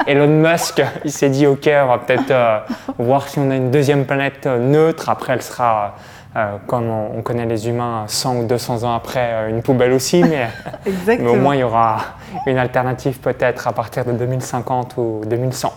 Elon 0.06 0.28
Musk. 0.28 0.82
Il 1.04 1.12
s'est 1.12 1.28
dit, 1.28 1.46
ok, 1.46 1.68
on 1.82 1.86
va 1.88 1.98
peut-être 1.98 2.30
euh, 2.30 2.60
voir 2.98 3.28
si 3.28 3.38
on 3.38 3.50
a 3.50 3.56
une 3.56 3.70
deuxième 3.70 4.06
planète 4.06 4.46
neutre. 4.46 5.10
Après, 5.10 5.34
elle 5.34 5.42
sera, 5.42 5.94
euh, 6.36 6.56
comme 6.66 6.88
on, 6.88 7.20
connaît 7.20 7.44
les 7.44 7.68
humains, 7.68 8.04
100 8.06 8.36
ou 8.36 8.44
200 8.46 8.82
ans 8.84 8.94
après, 8.94 9.50
une 9.50 9.60
poubelle 9.60 9.92
aussi. 9.92 10.24
Mais, 10.24 10.48
mais 11.06 11.26
au 11.26 11.36
moins, 11.36 11.54
il 11.54 11.60
y 11.60 11.64
aura 11.64 11.98
une 12.46 12.56
alternative 12.56 13.20
peut-être 13.20 13.68
à 13.68 13.72
partir 13.72 14.06
de 14.06 14.12
2050 14.12 14.94
ou 14.96 15.20
2100. 15.26 15.70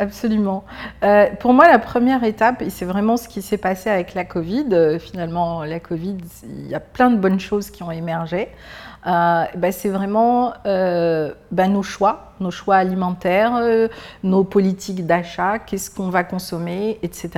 Absolument. 0.00 0.64
Euh, 1.04 1.26
pour 1.40 1.52
moi, 1.52 1.68
la 1.68 1.78
première 1.78 2.24
étape, 2.24 2.62
et 2.62 2.70
c'est 2.70 2.86
vraiment 2.86 3.18
ce 3.18 3.28
qui 3.28 3.42
s'est 3.42 3.58
passé 3.58 3.90
avec 3.90 4.14
la 4.14 4.24
Covid, 4.24 4.68
euh, 4.72 4.98
finalement, 4.98 5.62
la 5.62 5.78
Covid, 5.78 6.16
il 6.42 6.68
y 6.68 6.74
a 6.74 6.80
plein 6.80 7.10
de 7.10 7.18
bonnes 7.18 7.38
choses 7.38 7.70
qui 7.70 7.82
ont 7.82 7.90
émergé. 7.90 8.48
Euh, 9.06 9.44
ben, 9.56 9.70
c'est 9.70 9.90
vraiment 9.90 10.54
ben, 10.64 11.34
nos 11.68 11.82
choix, 11.82 12.32
nos 12.40 12.50
choix 12.50 12.76
alimentaires, 12.76 13.60
nos 14.22 14.42
politiques 14.42 15.04
d'achat, 15.04 15.58
qu'est-ce 15.58 15.90
qu'on 15.90 16.08
va 16.08 16.24
consommer, 16.24 16.98
etc. 17.02 17.30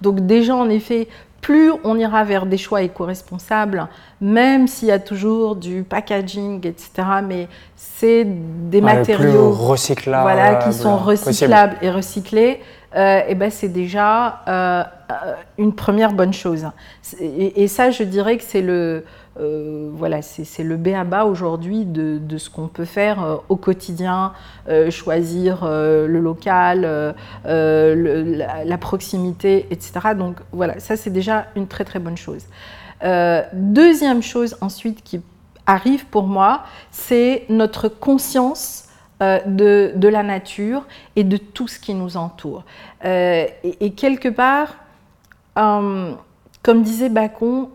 Donc 0.00 0.26
déjà, 0.26 0.56
en 0.56 0.68
effet, 0.68 1.06
plus 1.40 1.72
on 1.84 1.96
ira 1.96 2.24
vers 2.24 2.46
des 2.46 2.58
choix 2.58 2.82
éco-responsables, 2.82 3.88
même 4.20 4.68
s'il 4.68 4.88
y 4.88 4.92
a 4.92 4.98
toujours 4.98 5.56
du 5.56 5.82
packaging, 5.82 6.66
etc. 6.66 6.90
Mais 7.26 7.48
c'est 7.76 8.24
des 8.24 8.80
matériaux 8.80 9.50
recyclables, 9.50 10.22
voilà, 10.22 10.56
qui 10.56 10.72
sont 10.72 10.96
recyclables 10.96 11.76
et 11.82 11.90
recyclés. 11.90 12.60
Euh, 12.96 13.20
et 13.28 13.36
ben 13.36 13.50
c'est 13.50 13.68
déjà 13.68 14.40
euh, 14.48 14.82
une 15.58 15.72
première 15.72 16.12
bonne 16.12 16.32
chose. 16.32 16.66
Et, 17.20 17.68
ça, 17.68 17.90
je 17.90 18.02
dirais 18.02 18.36
que 18.36 18.42
c'est 18.42 18.62
le, 18.62 19.04
euh, 19.40 19.90
voilà, 19.94 20.22
c'est 20.22 20.62
le 20.62 20.76
B 20.76 20.88
à 20.88 21.04
bas 21.04 21.24
aujourd'hui 21.24 21.84
de, 21.84 22.38
ce 22.38 22.50
qu'on 22.50 22.68
peut 22.68 22.84
faire 22.84 23.40
au 23.48 23.56
quotidien, 23.56 24.32
choisir 24.90 25.66
le 25.66 26.20
local, 26.20 27.14
la, 27.44 28.78
proximité, 28.78 29.66
etc. 29.70 29.92
Donc 30.16 30.36
voilà, 30.52 30.78
ça 30.80 30.96
c'est 30.96 31.10
déjà 31.10 31.46
une 31.56 31.66
très 31.66 31.84
très 31.84 31.98
bonne 31.98 32.16
chose. 32.16 32.44
deuxième 33.52 34.22
chose 34.22 34.56
ensuite 34.60 35.02
qui 35.02 35.20
arrive 35.66 36.06
pour 36.06 36.26
moi, 36.26 36.64
c'est 36.90 37.44
notre 37.48 37.88
conscience 37.88 38.88
euh, 39.22 39.38
de, 39.44 40.08
la 40.08 40.22
nature 40.22 40.84
et 41.14 41.24
de 41.24 41.36
tout 41.36 41.68
ce 41.68 41.78
qui 41.78 41.92
nous 41.92 42.16
entoure. 42.16 42.64
Euh, 43.04 43.46
et, 43.62 43.90
quelque 43.92 44.30
part, 44.30 44.76
euh, 45.58 46.14
comme 46.62 46.82
disait 46.82 47.10
Bacon, 47.10 47.68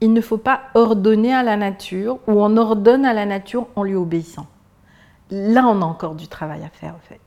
il 0.00 0.12
ne 0.12 0.20
faut 0.20 0.38
pas 0.38 0.60
ordonner 0.74 1.34
à 1.34 1.42
la 1.42 1.56
nature 1.56 2.18
ou 2.26 2.42
on 2.42 2.56
ordonne 2.56 3.04
à 3.04 3.12
la 3.12 3.26
nature 3.26 3.66
en 3.76 3.82
lui 3.82 3.94
obéissant. 3.94 4.46
Là, 5.30 5.66
on 5.66 5.82
a 5.82 5.84
encore 5.84 6.14
du 6.14 6.28
travail 6.28 6.62
à 6.64 6.68
faire, 6.68 6.94
en 6.94 7.08
fait. 7.08 7.20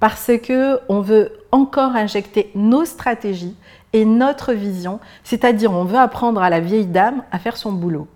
Parce 0.00 0.32
que 0.42 0.80
on 0.88 1.00
veut 1.00 1.32
encore 1.52 1.96
injecter 1.96 2.50
nos 2.54 2.84
stratégies 2.84 3.56
et 3.92 4.04
notre 4.04 4.52
vision, 4.52 5.00
c'est-à-dire 5.22 5.72
on 5.72 5.84
veut 5.84 5.98
apprendre 5.98 6.42
à 6.42 6.50
la 6.50 6.60
vieille 6.60 6.86
dame 6.86 7.22
à 7.30 7.38
faire 7.38 7.56
son 7.56 7.72
boulot. 7.72 8.08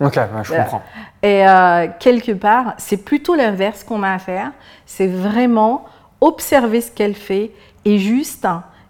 Ok, 0.00 0.18
je 0.42 0.54
comprends. 0.54 0.82
Et 1.22 1.48
euh, 1.48 1.86
quelque 1.98 2.32
part, 2.32 2.74
c'est 2.78 3.04
plutôt 3.04 3.34
l'inverse 3.34 3.84
qu'on 3.84 4.02
a 4.02 4.12
à 4.12 4.18
faire. 4.18 4.52
C'est 4.86 5.08
vraiment 5.08 5.84
observer 6.20 6.80
ce 6.80 6.90
qu'elle 6.90 7.14
fait 7.14 7.52
et 7.84 7.98
juste, 7.98 8.46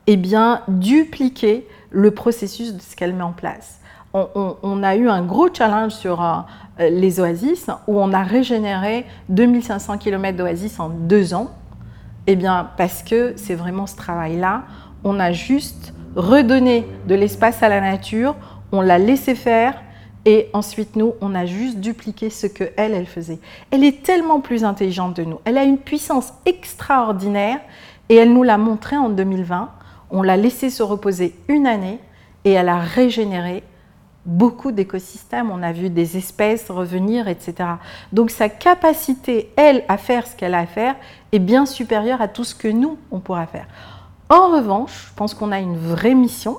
eh 0.06 0.16
bien, 0.16 0.62
dupliquer 0.68 1.66
le 1.90 2.10
processus 2.10 2.74
de 2.74 2.80
ce 2.80 2.96
qu'elle 2.96 3.14
met 3.14 3.22
en 3.22 3.32
place. 3.32 3.77
On, 4.14 4.82
a 4.82 4.96
eu 4.96 5.08
un 5.08 5.22
gros 5.22 5.48
challenge 5.52 5.92
sur 5.92 6.22
euh, 6.22 6.40
les 6.78 7.20
oasis 7.20 7.68
où 7.86 8.00
on 8.00 8.12
a 8.12 8.22
régénéré 8.22 9.04
2500 9.28 9.98
km 9.98 10.36
d'oasis 10.36 10.80
en 10.80 10.88
deux 10.88 11.34
ans. 11.34 11.50
Eh 12.26 12.34
bien, 12.34 12.70
parce 12.76 13.02
que 13.02 13.34
c'est 13.36 13.54
vraiment 13.54 13.86
ce 13.86 13.96
travail-là. 13.96 14.62
On 15.04 15.20
a 15.20 15.32
juste 15.32 15.92
redonné 16.16 16.86
de 17.06 17.14
l'espace 17.14 17.62
à 17.62 17.68
la 17.68 17.80
nature, 17.80 18.34
on 18.72 18.80
l'a 18.80 18.98
laissé 18.98 19.34
faire, 19.34 19.74
et 20.24 20.50
ensuite, 20.52 20.96
nous, 20.96 21.14
on 21.22 21.34
a 21.34 21.46
juste 21.46 21.80
dupliqué 21.80 22.28
ce 22.28 22.46
que 22.46 22.64
elle, 22.76 22.92
elle 22.92 23.06
faisait. 23.06 23.38
Elle 23.70 23.82
est 23.82 24.02
tellement 24.02 24.40
plus 24.40 24.62
intelligente 24.62 25.16
de 25.16 25.24
nous. 25.24 25.38
Elle 25.46 25.56
a 25.56 25.64
une 25.64 25.78
puissance 25.78 26.34
extraordinaire 26.44 27.60
et 28.10 28.16
elle 28.16 28.34
nous 28.34 28.42
l'a 28.42 28.58
montré 28.58 28.96
en 28.96 29.08
2020. 29.08 29.70
On 30.10 30.22
l'a 30.22 30.36
laissé 30.36 30.68
se 30.68 30.82
reposer 30.82 31.34
une 31.48 31.66
année 31.66 31.98
et 32.44 32.52
elle 32.52 32.68
a 32.68 32.78
régénéré 32.78 33.62
beaucoup 34.28 34.70
d'écosystèmes. 34.70 35.50
On 35.50 35.62
a 35.62 35.72
vu 35.72 35.90
des 35.90 36.16
espèces 36.16 36.70
revenir, 36.70 37.26
etc. 37.26 37.70
Donc 38.12 38.30
sa 38.30 38.48
capacité, 38.48 39.50
elle, 39.56 39.84
à 39.88 39.96
faire 39.96 40.26
ce 40.26 40.36
qu'elle 40.36 40.54
a 40.54 40.60
à 40.60 40.66
faire 40.66 40.94
est 41.32 41.38
bien 41.38 41.66
supérieure 41.66 42.20
à 42.20 42.28
tout 42.28 42.44
ce 42.44 42.54
que 42.54 42.68
nous, 42.68 42.98
on 43.10 43.18
pourra 43.18 43.46
faire. 43.46 43.66
En 44.28 44.50
revanche, 44.50 45.08
je 45.08 45.14
pense 45.14 45.34
qu'on 45.34 45.50
a 45.50 45.58
une 45.58 45.76
vraie 45.76 46.14
mission 46.14 46.58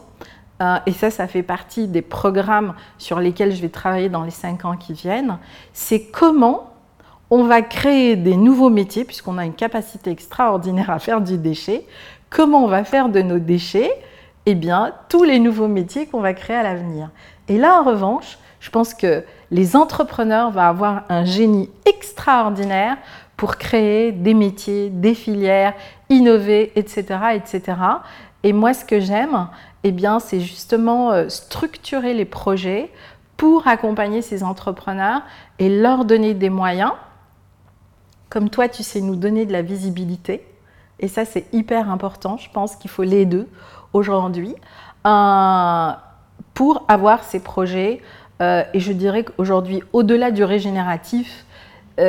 euh, 0.61 0.77
et 0.85 0.91
ça, 0.91 1.11
ça 1.11 1.27
fait 1.27 1.43
partie 1.43 1.87
des 1.87 2.01
programmes 2.01 2.73
sur 2.97 3.19
lesquels 3.19 3.55
je 3.55 3.61
vais 3.61 3.69
travailler 3.69 4.09
dans 4.09 4.23
les 4.23 4.31
cinq 4.31 4.65
ans 4.65 4.75
qui 4.75 4.93
viennent, 4.93 5.37
c'est 5.71 6.05
comment 6.05 6.73
on 7.29 7.43
va 7.43 7.61
créer 7.61 8.15
des 8.15 8.35
nouveaux 8.35 8.71
métiers, 8.71 9.05
puisqu'on 9.05 9.37
a 9.37 9.45
une 9.45 9.53
capacité 9.53 10.09
extraordinaire 10.09 10.89
à 10.89 10.97
faire 10.97 11.21
du 11.21 11.37
déchet, 11.37 11.85
comment 12.29 12.65
on 12.65 12.67
va 12.67 12.83
faire 12.83 13.09
de 13.09 13.21
nos 13.21 13.39
déchets? 13.39 13.91
Eh 14.45 14.55
bien, 14.55 14.93
tous 15.09 15.23
les 15.23 15.39
nouveaux 15.39 15.67
métiers 15.67 16.07
qu'on 16.07 16.21
va 16.21 16.33
créer 16.33 16.55
à 16.55 16.63
l'avenir. 16.63 17.11
Et 17.49 17.57
là, 17.57 17.81
en 17.81 17.83
revanche, 17.83 18.37
je 18.59 18.69
pense 18.69 18.93
que 18.93 19.23
les 19.51 19.75
entrepreneurs 19.75 20.51
vont 20.51 20.61
avoir 20.61 21.03
un 21.09 21.25
génie 21.25 21.69
extraordinaire 21.85 22.97
pour 23.35 23.57
créer 23.57 24.11
des 24.11 24.33
métiers, 24.33 24.89
des 24.89 25.15
filières, 25.15 25.73
innover, 26.09 26.71
etc., 26.75 27.03
etc. 27.33 27.77
Et 28.43 28.53
moi, 28.53 28.73
ce 28.73 28.85
que 28.85 28.99
j'aime, 28.99 29.47
eh 29.83 29.91
bien, 29.91 30.19
c'est 30.19 30.41
justement 30.41 31.11
euh, 31.11 31.29
structurer 31.29 32.13
les 32.13 32.25
projets 32.25 32.91
pour 33.37 33.67
accompagner 33.67 34.21
ces 34.21 34.43
entrepreneurs 34.43 35.21
et 35.57 35.69
leur 35.69 36.05
donner 36.05 36.33
des 36.33 36.49
moyens. 36.49 36.91
Comme 38.29 38.49
toi, 38.49 38.69
tu 38.69 38.83
sais 38.83 39.01
nous 39.01 39.15
donner 39.15 39.45
de 39.45 39.53
la 39.53 39.61
visibilité. 39.61 40.45
Et 40.99 41.07
ça, 41.07 41.25
c'est 41.25 41.45
hyper 41.53 41.89
important. 41.89 42.37
Je 42.37 42.49
pense 42.51 42.75
qu'il 42.75 42.91
faut 42.91 43.03
les 43.03 43.25
deux 43.25 43.47
aujourd'hui 43.93 44.53
euh, 45.07 45.91
pour 46.59 46.83
avoir 46.89 47.23
ces 47.23 47.39
projets. 47.39 48.01
Euh, 48.41 48.63
et 48.73 48.81
je 48.81 48.91
dirais 48.91 49.23
qu'aujourd'hui, 49.23 49.81
au-delà 49.93 50.31
du 50.31 50.43
régénératif, 50.43 51.45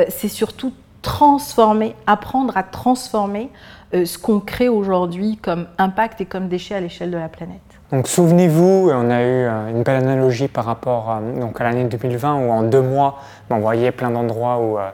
c'est 0.09 0.29
surtout 0.29 0.71
transformer, 1.01 1.95
apprendre 2.07 2.55
à 2.57 2.63
transformer 2.63 3.49
euh, 3.93 4.05
ce 4.05 4.17
qu'on 4.17 4.39
crée 4.39 4.69
aujourd'hui 4.69 5.37
comme 5.41 5.67
impact 5.77 6.21
et 6.21 6.25
comme 6.25 6.47
déchet 6.47 6.75
à 6.75 6.79
l'échelle 6.79 7.11
de 7.11 7.17
la 7.17 7.27
planète. 7.27 7.59
Donc 7.91 8.07
souvenez-vous, 8.07 8.89
on 8.93 9.09
a 9.09 9.21
eu 9.21 9.25
euh, 9.25 9.69
une 9.69 9.83
belle 9.83 10.01
analogie 10.01 10.47
par 10.47 10.63
rapport 10.63 11.19
donc 11.39 11.59
à 11.59 11.65
l'année 11.65 11.83
2020 11.83 12.35
où 12.35 12.51
en 12.51 12.63
deux 12.63 12.81
mois, 12.81 13.19
on 13.49 13.59
voyait 13.59 13.91
plein 13.91 14.11
d'endroits 14.11 14.59
où 14.59 14.79
euh, 14.79 14.89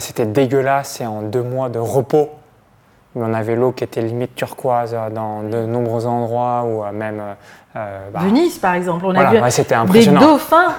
c'était 0.00 0.26
dégueulasse 0.26 1.00
et 1.00 1.06
en 1.06 1.22
deux 1.22 1.42
mois 1.42 1.68
de 1.68 1.78
repos, 1.78 2.30
on 3.14 3.34
avait 3.34 3.56
l'eau 3.56 3.72
qui 3.72 3.84
était 3.84 4.02
limite 4.02 4.34
turquoise 4.34 4.96
dans 5.14 5.42
de 5.42 5.64
nombreux 5.66 6.06
endroits 6.06 6.64
ou 6.64 6.84
même... 6.92 7.22
Bah, 7.74 8.20
Venise 8.20 8.58
par 8.58 8.74
exemple, 8.74 9.06
on 9.06 9.14
a 9.14 9.30
vu 9.30 9.92
des 9.92 10.06
dauphins 10.06 10.74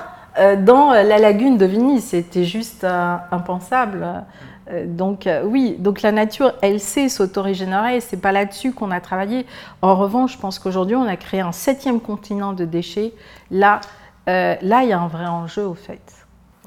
dans 0.60 0.92
la 0.92 1.18
lagune 1.18 1.58
de 1.58 1.66
Venise, 1.66 2.06
c'était 2.06 2.46
juste 2.46 2.86
impensable. 2.86 4.24
Euh, 4.72 4.86
donc 4.86 5.28
euh, 5.28 5.44
oui, 5.44 5.76
donc 5.80 6.02
la 6.02 6.12
nature, 6.12 6.54
elle 6.62 6.80
sait 6.80 7.10
s'autorégénérer, 7.10 8.00
c'est 8.00 8.18
pas 8.18 8.32
là-dessus 8.32 8.74
qu'on 8.74 8.92
a 8.92 9.02
travaillé. 9.02 9.46
En 9.82 9.96
revanche, 9.96 10.34
je 10.34 10.38
pense 10.38 10.60
qu'aujourd'hui, 10.60 10.96
on 10.96 11.08
a 11.08 11.16
créé 11.16 11.42
un 11.42 11.52
septième 11.52 12.00
continent 12.00 12.54
de 12.54 12.66
déchets. 12.66 13.14
Là, 13.50 13.82
euh, 14.30 14.56
là, 14.62 14.84
il 14.84 14.90
y 14.90 14.94
a 14.94 15.00
un 15.00 15.08
vrai 15.08 15.26
enjeu 15.26 15.66
au 15.66 15.74
fait. 15.74 16.02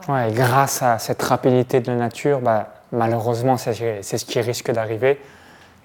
Ouais, 0.09 0.31
grâce 0.33 0.83
à 0.83 0.99
cette 0.99 1.23
rapidité 1.23 1.81
de 1.81 1.91
la 1.91 1.97
nature, 1.97 2.41
bah, 2.41 2.69
malheureusement, 2.93 3.57
c'est 3.57 4.03
ce 4.03 4.25
qui 4.25 4.41
risque 4.41 4.71
d'arriver. 4.71 5.21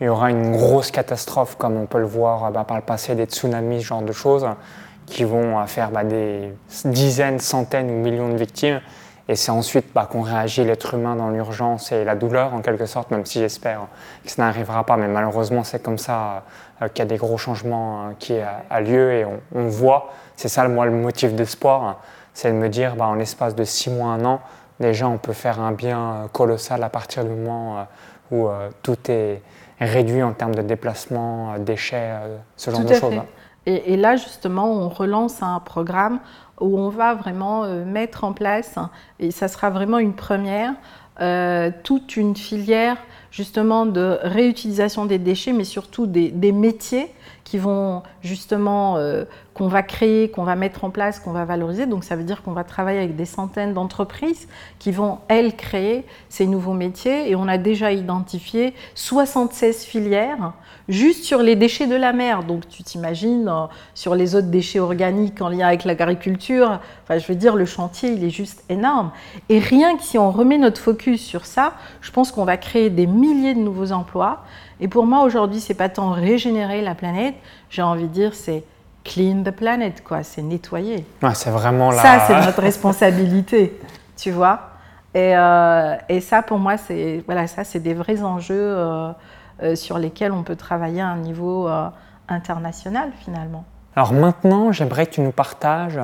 Il 0.02 0.06
y 0.06 0.10
aura 0.10 0.32
une 0.32 0.56
grosse 0.56 0.92
catastrophe, 0.92 1.56
comme 1.58 1.76
on 1.78 1.86
peut 1.86 2.00
le 2.00 2.06
voir 2.06 2.52
bah, 2.52 2.64
par 2.64 2.78
le 2.78 2.84
passé, 2.84 3.16
des 3.16 3.26
tsunamis, 3.26 3.82
ce 3.82 3.88
genre 3.88 4.02
de 4.02 4.14
choses, 4.14 4.48
qui 5.06 5.24
vont 5.24 5.66
faire 5.68 5.92
bah, 5.92 6.04
des 6.04 6.54
dizaines, 6.86 7.40
centaines 7.40 7.90
ou 7.90 7.96
millions 7.96 8.30
de 8.30 8.38
victimes. 8.38 8.80
Et 9.30 9.36
c'est 9.36 9.52
ensuite 9.52 9.94
bah, 9.94 10.10
qu'on 10.12 10.22
réagit 10.22 10.64
l'être 10.64 10.96
humain 10.96 11.16
dans 11.16 11.30
l'urgence 11.30 11.92
et 11.92 12.04
la 12.04 12.16
douleur, 12.16 12.56
en 12.56 12.62
quelque 12.62 12.88
sorte, 12.88 13.12
même 13.12 13.28
si 13.28 13.38
j'espère 13.38 13.82
que 14.26 14.32
ça 14.32 14.42
n'arrivera 14.42 14.84
pas. 14.86 14.98
Mais 14.98 15.08
malheureusement, 15.08 15.64
c'est 15.64 15.84
comme 15.84 16.00
ça 16.00 16.44
euh, 16.82 16.88
qu'il 16.88 17.00
y 17.00 17.02
a 17.04 17.06
des 17.06 17.18
gros 17.18 17.38
changements 17.38 18.08
euh, 18.08 18.12
qui 18.18 18.34
ont 18.34 18.80
lieu 18.80 19.12
et 19.14 19.26
on, 19.54 19.68
voit. 19.68 20.10
C'est 20.36 20.48
ça, 20.48 20.68
moi, 20.68 20.88
le 20.88 20.94
motif 20.94 21.34
d'espoir. 21.34 22.02
c'est 22.34 22.52
de 22.52 22.58
me 22.58 22.70
dire, 22.70 23.00
en 23.00 23.14
l'espace 23.14 23.54
de 23.54 23.64
six 23.64 23.92
mois, 23.92 24.14
un 24.14 24.26
an, 24.26 24.42
déjà, 24.80 25.08
on 25.08 25.20
peut 25.20 25.34
faire 25.34 25.60
un 25.60 25.74
bien 25.74 26.00
euh, 26.00 26.28
colossal 26.30 26.82
à 26.82 26.90
partir 26.90 27.24
du 27.24 27.30
moment 27.30 27.86
où 28.32 28.48
tout 28.84 28.98
est 29.10 29.42
réduit 29.80 30.24
en 30.24 30.34
termes 30.34 30.56
de 30.56 30.62
déplacement, 30.62 31.58
déchets, 31.60 32.12
ce 32.56 32.72
genre 32.72 32.84
de 32.84 32.94
choses. 32.94 33.14
Hein. 33.14 33.26
Et, 33.66 33.98
là, 33.98 34.16
justement, 34.16 34.72
on 34.72 34.90
relance 34.90 35.44
un 35.44 35.60
programme 35.60 36.20
où 36.60 36.80
on 36.80 36.90
va 36.90 37.14
vraiment 37.14 37.64
euh, 37.64 37.86
mettre 37.86 38.24
en 38.24 38.34
place, 38.34 38.76
et 39.20 39.32
ça 39.32 39.48
sera 39.48 39.70
vraiment 39.70 40.00
une 40.00 40.14
première, 40.14 40.74
euh, 41.22 41.70
toute 41.84 42.16
une 42.18 42.36
filière 42.36 42.98
justement 43.32 43.86
de 43.86 44.18
réutilisation 44.24 45.06
des 45.06 45.20
déchets, 45.20 45.54
mais 45.54 45.66
surtout 45.66 46.08
des, 46.08 46.52
métiers 46.52 47.14
qui 47.50 47.58
vont 47.58 48.04
justement 48.22 48.98
euh, 48.98 49.24
qu'on 49.56 49.68
va 49.68 49.82
créer, 49.82 50.30
qu'on 50.30 50.44
va 50.44 50.56
mettre 50.56 50.84
en 50.84 50.92
place, 50.92 51.20
qu'on 51.20 51.32
va 51.32 51.46
valoriser. 51.46 51.88
Donc 51.88 52.04
ça 52.04 52.16
veut 52.16 52.24
dire 52.24 52.44
qu'on 52.44 52.52
va 52.52 52.64
travailler 52.64 53.00
avec 53.00 53.16
des 53.16 53.26
centaines 53.26 53.74
d'entreprises 53.74 54.48
qui 54.78 54.92
vont, 54.92 55.18
elles, 55.30 55.56
créer 55.56 56.06
ces 56.30 56.46
nouveaux 56.46 56.76
métiers. 56.76 57.28
Et 57.28 57.36
on 57.36 57.48
a 57.48 57.58
déjà 57.58 57.92
identifié 57.92 58.76
76 58.94 59.84
filières 59.84 60.54
juste 60.90 61.24
sur 61.24 61.42
les 61.42 61.56
déchets 61.56 61.88
de 61.88 61.96
la 61.96 62.14
mer. 62.14 62.44
Donc 62.44 62.68
tu 62.68 62.84
t'imagines 62.84 63.48
euh, 63.50 63.66
sur 63.96 64.14
les 64.14 64.36
autres 64.36 64.52
déchets 64.52 64.80
organiques 64.80 65.42
en 65.42 65.50
lien 65.50 65.66
avec 65.66 65.86
l'agriculture. 65.86 66.80
Enfin, 67.04 67.18
je 67.18 67.26
veux 67.26 67.36
dire, 67.36 67.56
le 67.56 67.66
chantier, 67.66 68.12
il 68.12 68.24
est 68.24 68.30
juste 68.30 68.64
énorme. 68.70 69.10
Et 69.50 69.58
rien 69.58 69.98
que 69.98 70.04
si 70.04 70.20
on 70.20 70.30
remet 70.30 70.60
notre 70.60 70.80
focus 70.80 71.26
sur 71.26 71.48
ça, 71.48 71.74
je 72.02 72.12
pense 72.12 72.32
qu'on 72.32 72.46
va 72.46 72.58
créer 72.58 72.92
des 72.92 73.08
milliers 73.08 73.56
de 73.56 73.60
nouveaux 73.60 73.92
emplois. 73.92 74.44
Et 74.82 74.88
pour 74.88 75.06
moi, 75.06 75.24
aujourd'hui, 75.24 75.60
c'est 75.60 75.74
pas 75.74 75.90
tant 75.90 76.12
régénérer 76.12 76.82
la 76.82 76.96
planète, 76.96 77.36
j'ai 77.70 77.82
envie 77.82 78.08
de 78.08 78.14
dire, 78.14 78.34
c'est 78.34 78.64
clean 79.04 79.44
the 79.44 79.52
planet, 79.52 80.04
quoi. 80.04 80.24
C'est 80.24 80.42
nettoyer. 80.42 81.06
c'est 81.34 81.50
vraiment 81.50 81.92
là. 81.92 82.02
Ça, 82.02 82.20
c'est 82.28 82.46
notre 82.46 82.62
responsabilité, 82.62 83.80
tu 84.18 84.32
vois. 84.32 84.62
Et, 85.14 85.36
euh, 85.36 85.96
et, 86.08 86.22
ça, 86.22 86.44
pour 86.44 86.60
moi, 86.60 86.78
c'est 86.78 87.24
voilà, 87.26 87.48
ça, 87.48 87.64
c'est 87.64 87.80
des 87.80 87.96
vrais 87.96 88.22
enjeux 88.22 88.56
euh, 88.60 89.12
euh, 89.64 89.76
sur 89.76 89.98
lesquels 89.98 90.32
on 90.32 90.44
peut 90.44 90.56
travailler 90.56 91.02
à 91.02 91.08
un 91.08 91.18
niveau 91.18 91.70
international, 92.28 93.12
finalement. 93.20 93.64
Alors 93.96 94.14
maintenant, 94.14 94.72
j'aimerais 94.72 95.08
que 95.08 95.14
tu 95.14 95.22
nous 95.22 95.32
partages 95.32 96.00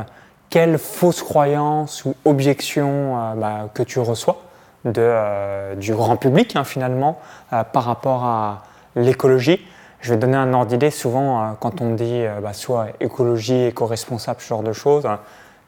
quelles 0.50 0.80
fausses 0.80 1.22
croyances 1.22 2.04
ou 2.06 2.16
objections 2.26 3.36
bah, 3.36 3.70
que 3.74 3.84
tu 3.84 4.00
reçois 4.00 4.42
de, 4.86 5.76
du 5.76 5.94
grand 5.94 6.18
public, 6.18 6.56
hein, 6.56 6.64
finalement, 6.64 7.20
par 7.50 7.84
rapport 7.84 8.24
à 8.24 8.64
l'écologie. 8.96 9.64
Je 10.02 10.14
vais 10.14 10.18
donner 10.18 10.38
un 10.38 10.54
ordre 10.54 10.68
d'idée. 10.68 10.92
Souvent, 10.92 11.42
euh, 11.42 11.52
quand 11.60 11.82
on 11.82 11.94
dit 11.94 12.22
euh, 12.26 12.40
bah, 12.42 12.54
soit 12.54 12.88
écologie, 13.00 13.66
éco-responsable, 13.66 14.42
ce 14.42 14.48
genre 14.48 14.64
de 14.64 14.74
choses, 14.74 15.08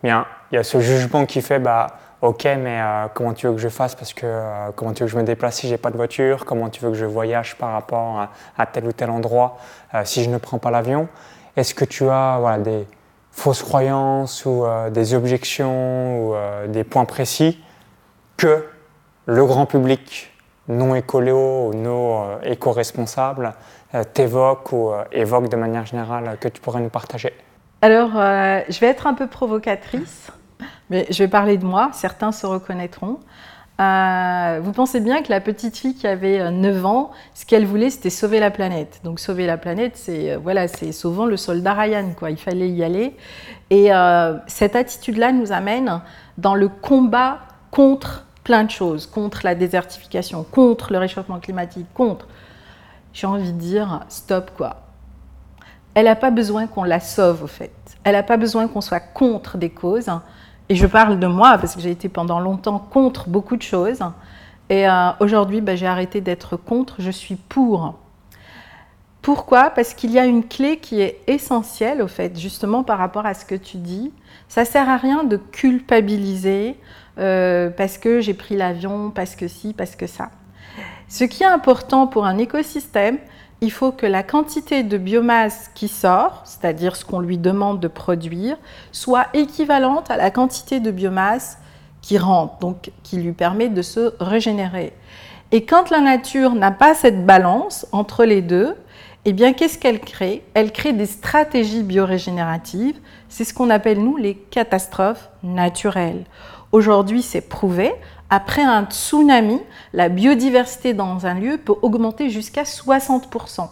bien, 0.03 0.25
il 0.51 0.55
y 0.55 0.57
a 0.57 0.63
ce 0.63 0.79
jugement 0.79 1.25
qui 1.25 1.41
fait 1.41 1.59
bah, 1.59 1.87
Ok, 2.21 2.45
mais 2.45 2.81
euh, 2.81 3.07
comment 3.13 3.33
tu 3.33 3.47
veux 3.47 3.53
que 3.53 3.59
je 3.59 3.69
fasse 3.69 3.95
Parce 3.95 4.13
que 4.13 4.25
comment 4.75 4.93
tu 4.93 5.03
veux 5.03 5.07
que 5.07 5.11
je 5.11 5.17
me 5.17 5.23
déplace 5.23 5.57
si 5.57 5.67
j'ai 5.67 5.77
pas 5.77 5.91
de 5.91 5.97
voiture? 5.97 6.45
Comment 6.45 6.69
tu 6.69 6.81
veux 6.81 6.89
que 6.89 6.97
je 6.97 7.05
voyage 7.05 7.57
par 7.57 7.71
rapport 7.71 8.27
à, 8.57 8.65
tel 8.65 8.85
ou 8.85 8.91
tel 8.91 9.11
endroit 9.11 9.57
si 10.03 10.23
je 10.23 10.29
ne 10.29 10.37
prends 10.39 10.57
pas 10.57 10.71
l'avion? 10.71 11.07
Est-ce 11.55 11.75
que 11.75 11.85
tu 11.85 12.09
as 12.09 12.57
des 12.59 12.87
fausses 13.31 13.61
croyances 13.61 14.45
ou 14.45 14.65
des 14.89 15.13
objections 15.13 16.29
ou 16.29 16.35
des 16.69 16.83
points 16.83 17.05
précis 17.05 17.63
que 18.35 18.65
le 19.27 19.45
grand 19.45 19.67
public 19.67 20.31
non 20.67 20.95
écolo 20.95 21.69
ou 21.69 21.73
non 21.73 22.41
éco-responsable 22.43 23.53
euh, 23.95 24.03
t'évoque 24.03 24.73
ou 24.73 24.91
euh, 24.91 25.05
évoque 25.13 25.47
de 25.47 25.55
manière 25.55 25.85
générale 25.85 26.37
que 26.41 26.49
tu 26.49 26.59
pourrais 26.59 26.81
nous 26.81 26.89
partager 26.89 27.31
Alors, 27.81 28.11
euh, 28.17 28.59
je 28.67 28.79
vais 28.81 28.87
être 28.87 29.07
un 29.07 29.13
peu 29.13 29.27
provocatrice, 29.27 30.29
mais 30.89 31.07
je 31.09 31.23
vais 31.23 31.29
parler 31.29 31.57
de 31.57 31.65
moi, 31.65 31.91
certains 31.93 32.33
se 32.33 32.45
reconnaîtront. 32.45 33.19
vous 33.79 34.71
pensez 34.73 34.99
bien 34.99 35.21
que 35.21 35.29
la 35.29 35.39
petite 35.39 35.77
fille 35.77 35.95
qui 35.95 36.05
avait 36.05 36.51
9 36.51 36.85
ans, 36.85 37.11
ce 37.33 37.45
qu'elle 37.45 37.65
voulait, 37.65 37.89
c'était 37.89 38.09
sauver 38.09 38.41
la 38.41 38.51
planète. 38.51 38.99
Donc 39.05 39.21
sauver 39.21 39.45
la 39.45 39.57
planète, 39.57 39.95
c'est 39.95 40.35
voilà, 40.35 40.67
c'est 40.67 40.91
sauvant 40.91 41.25
le 41.25 41.37
soldat 41.37 41.73
Ryan, 41.73 42.11
quoi. 42.13 42.29
Il 42.29 42.37
fallait 42.37 42.69
y 42.69 42.83
aller. 42.83 43.15
Et 43.69 43.89
cette 44.47 44.75
attitude-là 44.75 45.31
nous 45.31 45.53
amène 45.53 46.01
dans 46.37 46.55
le 46.55 46.67
combat 46.67 47.39
contre 47.71 48.26
plein 48.47 48.63
de 48.63 48.71
choses, 48.71 49.07
contre 49.07 49.41
la 49.43 49.55
désertification, 49.55 50.45
contre 50.49 50.93
le 50.93 50.99
réchauffement 50.99 51.37
climatique, 51.37 51.85
contre 51.93 52.27
j'ai 53.11 53.27
envie 53.27 53.51
de 53.51 53.57
dire 53.57 54.05
stop 54.07 54.51
quoi. 54.55 54.77
Elle 55.93 56.05
n'a 56.05 56.15
pas 56.15 56.31
besoin 56.31 56.65
qu'on 56.65 56.83
la 56.83 57.01
sauve 57.01 57.43
au 57.43 57.47
fait. 57.47 57.73
Elle 58.05 58.13
n'a 58.13 58.23
pas 58.23 58.37
besoin 58.37 58.69
qu'on 58.69 58.79
soit 58.79 59.01
contre 59.01 59.57
des 59.57 59.69
causes. 59.69 60.09
Et 60.69 60.75
je 60.75 60.87
parle 60.87 61.19
de 61.19 61.27
moi 61.27 61.57
parce 61.57 61.75
que 61.75 61.81
j'ai 61.81 61.91
été 61.91 62.07
pendant 62.07 62.39
longtemps 62.39 62.79
contre 62.79 63.27
beaucoup 63.27 63.57
de 63.57 63.63
choses. 63.63 63.99
Et 64.69 64.87
euh, 64.87 65.09
aujourd'hui, 65.19 65.59
bah, 65.59 65.75
j'ai 65.75 65.87
arrêté 65.87 66.21
d'être 66.21 66.55
contre, 66.55 66.95
je 66.99 67.11
suis 67.11 67.35
pour. 67.35 67.95
Pourquoi? 69.21 69.71
Parce 69.71 69.93
qu'il 69.93 70.11
y 70.11 70.19
a 70.19 70.25
une 70.25 70.47
clé 70.47 70.77
qui 70.77 71.01
est 71.01 71.19
essentielle, 71.27 72.01
au 72.01 72.07
fait, 72.07 72.39
justement 72.39 72.83
par 72.83 72.97
rapport 72.97 73.25
à 73.25 73.33
ce 73.33 73.43
que 73.43 73.55
tu 73.55 73.75
dis. 73.75 74.13
Ça 74.47 74.63
sert 74.63 74.87
à 74.87 74.95
rien 74.95 75.25
de 75.25 75.35
culpabiliser 75.35 76.77
euh, 77.19 77.69
parce 77.69 77.97
que 77.97 78.21
j'ai 78.21 78.33
pris 78.33 78.55
l'avion, 78.55 79.11
parce 79.11 79.35
que 79.35 79.47
si, 79.47 79.73
parce 79.73 79.95
que 79.95 80.07
ça. 80.07 80.29
Ce 81.07 81.23
qui 81.23 81.43
est 81.43 81.47
important 81.47 82.07
pour 82.07 82.25
un 82.25 82.37
écosystème, 82.37 83.17
il 83.61 83.71
faut 83.71 83.91
que 83.91 84.05
la 84.05 84.23
quantité 84.23 84.83
de 84.83 84.97
biomasse 84.97 85.71
qui 85.73 85.87
sort, 85.87 86.41
c'est-à-dire 86.45 86.95
ce 86.95 87.05
qu'on 87.05 87.19
lui 87.19 87.37
demande 87.37 87.79
de 87.79 87.87
produire, 87.87 88.57
soit 88.91 89.27
équivalente 89.33 90.11
à 90.11 90.17
la 90.17 90.29
quantité 90.29 90.79
de 90.79 90.91
biomasse 90.91 91.57
qui 92.01 92.17
rentre, 92.17 92.59
donc 92.59 92.91
qui 93.03 93.17
lui 93.17 93.33
permet 93.33 93.69
de 93.69 93.81
se 93.81 94.13
régénérer. 94.19 94.93
Et 95.51 95.65
quand 95.65 95.89
la 95.89 96.01
nature 96.01 96.53
n'a 96.53 96.71
pas 96.71 96.93
cette 96.93 97.25
balance 97.25 97.87
entre 97.91 98.25
les 98.25 98.41
deux, 98.41 98.75
eh 99.25 99.33
bien, 99.33 99.53
qu'est-ce 99.53 99.77
qu'elle 99.77 99.99
crée? 99.99 100.43
Elle 100.53 100.71
crée 100.71 100.93
des 100.93 101.05
stratégies 101.05 101.83
biorégénératives. 101.83 102.97
C'est 103.27 103.43
ce 103.43 103.53
qu'on 103.53 103.69
appelle, 103.69 103.99
nous, 103.99 104.15
les 104.15 104.35
catastrophes 104.35 105.29
naturelles. 105.43 106.23
Aujourd'hui, 106.71 107.21
c'est 107.21 107.41
prouvé. 107.41 107.93
Après 108.29 108.61
un 108.61 108.85
tsunami, 108.85 109.61
la 109.93 110.09
biodiversité 110.09 110.93
dans 110.93 111.25
un 111.25 111.35
lieu 111.35 111.57
peut 111.57 111.75
augmenter 111.81 112.29
jusqu'à 112.29 112.63
60%. 112.63 113.69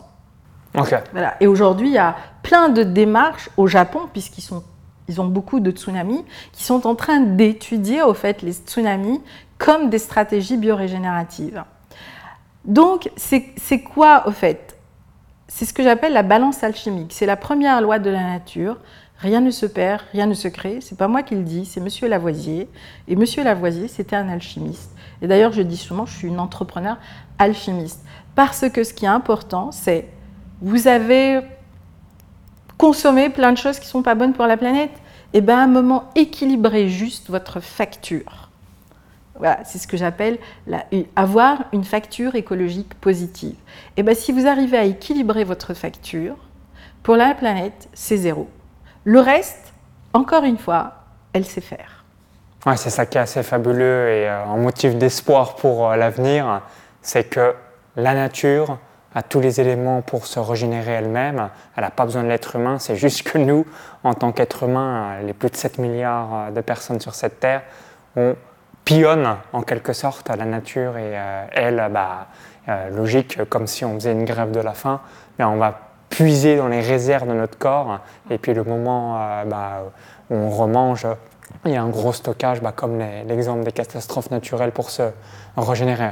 Voilà. 1.12 1.36
Et 1.40 1.48
aujourd'hui, 1.48 1.90
il 1.90 1.94
y 1.94 1.98
a 1.98 2.16
plein 2.44 2.70
de 2.70 2.84
démarches 2.84 3.50
au 3.58 3.68
Japon, 3.68 4.02
puisqu'ils 4.12 4.42
sont, 4.42 4.64
ils 5.08 5.22
ont 5.22 5.26
beaucoup 5.26 5.60
de 5.60 5.72
tsunamis, 5.72 6.24
qui 6.52 6.64
sont 6.64 6.88
en 6.88 6.96
train 6.96 7.20
d'étudier 7.20 8.02
au 8.02 8.14
fait 8.14 8.42
les 8.42 8.54
tsunamis 8.54 9.22
comme 9.58 9.90
des 9.90 10.00
stratégies 10.00 10.58
biorégénératives. 10.58 11.64
Donc, 12.66 13.10
c'est 13.16 13.82
quoi 13.82 14.28
au 14.28 14.32
fait? 14.32 14.78
C'est 15.48 15.66
ce 15.66 15.74
que 15.74 15.84
j'appelle 15.84 16.14
la 16.14 16.24
balance 16.24 16.64
alchimique. 16.64 17.14
C'est 17.14 17.26
la 17.26 17.38
première 17.38 17.80
loi 17.82 18.00
de 18.00 18.10
la 18.10 18.24
nature. 18.24 18.78
Rien 19.20 19.40
ne 19.40 19.52
se 19.52 19.66
perd, 19.66 20.02
rien 20.12 20.26
ne 20.26 20.34
se 20.34 20.48
crée. 20.48 20.80
C'est 20.82 20.98
pas 20.98 21.08
moi 21.08 21.24
qui 21.24 21.36
le 21.36 21.44
dis, 21.44 21.66
c'est 21.66 21.80
Monsieur 21.80 22.08
Lavoisier. 22.08 22.68
Et 23.08 23.16
Monsieur 23.16 23.44
Lavoisier, 23.44 23.88
c'était 23.88 24.16
un 24.16 24.28
alchimiste. 24.28 24.92
Et 25.22 25.28
d'ailleurs, 25.28 25.54
je 25.54 25.62
dis 25.62 25.78
souvent, 25.78 26.06
je 26.06 26.16
suis 26.16 26.28
une 26.28 26.40
entrepreneur 26.40 26.98
alchimiste. 27.40 28.04
Parce 28.36 28.70
que 28.70 28.84
ce 28.84 28.94
qui 28.94 29.06
est 29.06 29.10
important, 29.10 29.72
c'est 29.72 30.10
vous 30.62 30.88
avez 30.88 31.42
consommé 32.78 33.30
plein 33.30 33.52
de 33.52 33.58
choses 33.58 33.80
qui 33.80 33.86
ne 33.86 33.92
sont 33.92 34.04
pas 34.04 34.16
bonnes 34.16 34.34
pour 34.34 34.48
la 34.48 34.58
planète. 34.58 34.92
Et 35.34 35.40
eh 35.40 35.42
bien, 35.42 35.60
à 35.60 35.64
un 35.64 35.68
moment, 35.68 36.10
équilibrez 36.16 36.88
juste 36.88 37.30
votre 37.30 37.60
facture. 37.60 38.50
Voilà, 39.38 39.60
c'est 39.66 39.80
ce 39.80 39.88
que 39.88 39.98
j'appelle 39.98 40.38
avoir 41.16 41.66
une 41.74 41.84
facture 41.84 42.36
écologique 42.36 42.94
positive. 42.96 43.56
Et 43.98 44.00
eh 44.00 44.04
bien, 44.04 44.14
si 44.14 44.32
vous 44.32 44.48
arrivez 44.48 44.78
à 44.78 44.86
équilibrer 44.86 45.44
votre 45.44 45.74
facture, 45.74 46.38
pour 47.04 47.18
la 47.18 47.34
planète, 47.34 47.90
c'est 47.94 48.18
zéro. 48.18 48.48
Le 49.08 49.20
reste, 49.20 49.72
encore 50.14 50.44
une 50.46 50.58
fois, 50.58 50.94
elle 51.32 51.46
sait 51.46 51.62
faire. 51.62 52.04
Ouais, 52.66 52.76
c'est 52.76 52.90
ça 52.90 53.06
qui 53.06 53.20
est 53.20 53.22
assez 53.22 53.44
fabuleux 53.44 54.10
et 54.10 54.28
euh, 54.28 54.46
un 54.46 54.58
motif 54.58 54.96
d'espoir 54.96 55.56
pour 55.58 55.92
euh, 55.92 55.96
l'avenir, 55.96 56.64
c'est 57.04 57.26
que 57.26 57.54
la 57.96 58.16
nature 58.16 58.80
a 59.14 59.22
tous 59.22 59.40
les 59.40 59.62
éléments 59.62 60.02
pour 60.02 60.26
se 60.26 60.40
régénérer 60.40 60.94
elle-même. 60.94 61.50
Elle 61.78 61.84
n'a 61.84 61.92
pas 61.92 62.06
besoin 62.06 62.24
de 62.24 62.30
l'être 62.30 62.56
humain, 62.56 62.80
c'est 62.80 62.96
juste 62.96 63.22
que 63.22 63.38
nous, 63.38 63.68
en 64.04 64.16
tant 64.16 64.32
qu'être 64.32 64.64
humain, 64.64 65.20
euh, 65.20 65.22
les 65.22 65.34
plus 65.34 65.52
de 65.52 65.56
7 65.56 65.78
milliards 65.78 66.52
de 66.52 66.62
personnes 66.62 67.00
sur 67.00 67.14
cette 67.14 67.40
Terre, 67.40 67.62
on 68.16 68.36
pionne 68.86 69.38
en 69.54 69.62
quelque 69.62 69.94
sorte 69.94 70.30
la 70.30 70.46
nature 70.46 70.98
et 70.98 71.14
elle, 71.52 71.90
bah, 71.92 72.28
logique, 72.92 73.44
comme 73.50 73.68
si 73.68 73.84
on 73.84 73.96
faisait 73.96 74.12
une 74.12 74.26
grève 74.26 74.52
de 74.52 74.60
la 74.60 74.74
faim, 74.74 75.02
mais 75.38 75.46
on 75.46 75.58
va 75.58 75.85
puiser 76.16 76.56
dans 76.56 76.70
les 76.70 76.80
réserves 76.80 77.28
de 77.28 77.34
notre 77.34 77.58
corps. 77.58 78.00
Et 78.30 78.38
puis 78.38 78.54
le 78.54 78.64
moment 78.64 79.18
euh, 79.18 79.44
bah, 79.46 79.84
où 80.30 80.36
on 80.36 80.50
remange, 80.50 81.06
il 81.66 81.72
y 81.72 81.76
a 81.76 81.84
un 81.84 81.90
gros 81.90 82.14
stockage, 82.14 82.62
bah, 82.62 82.72
comme 82.74 83.00
l'exemple 83.28 83.64
des 83.64 83.72
catastrophes 83.72 84.32
naturelles 84.32 84.72
pour 84.72 84.90
se 84.90 85.04
régénérer. 85.58 86.12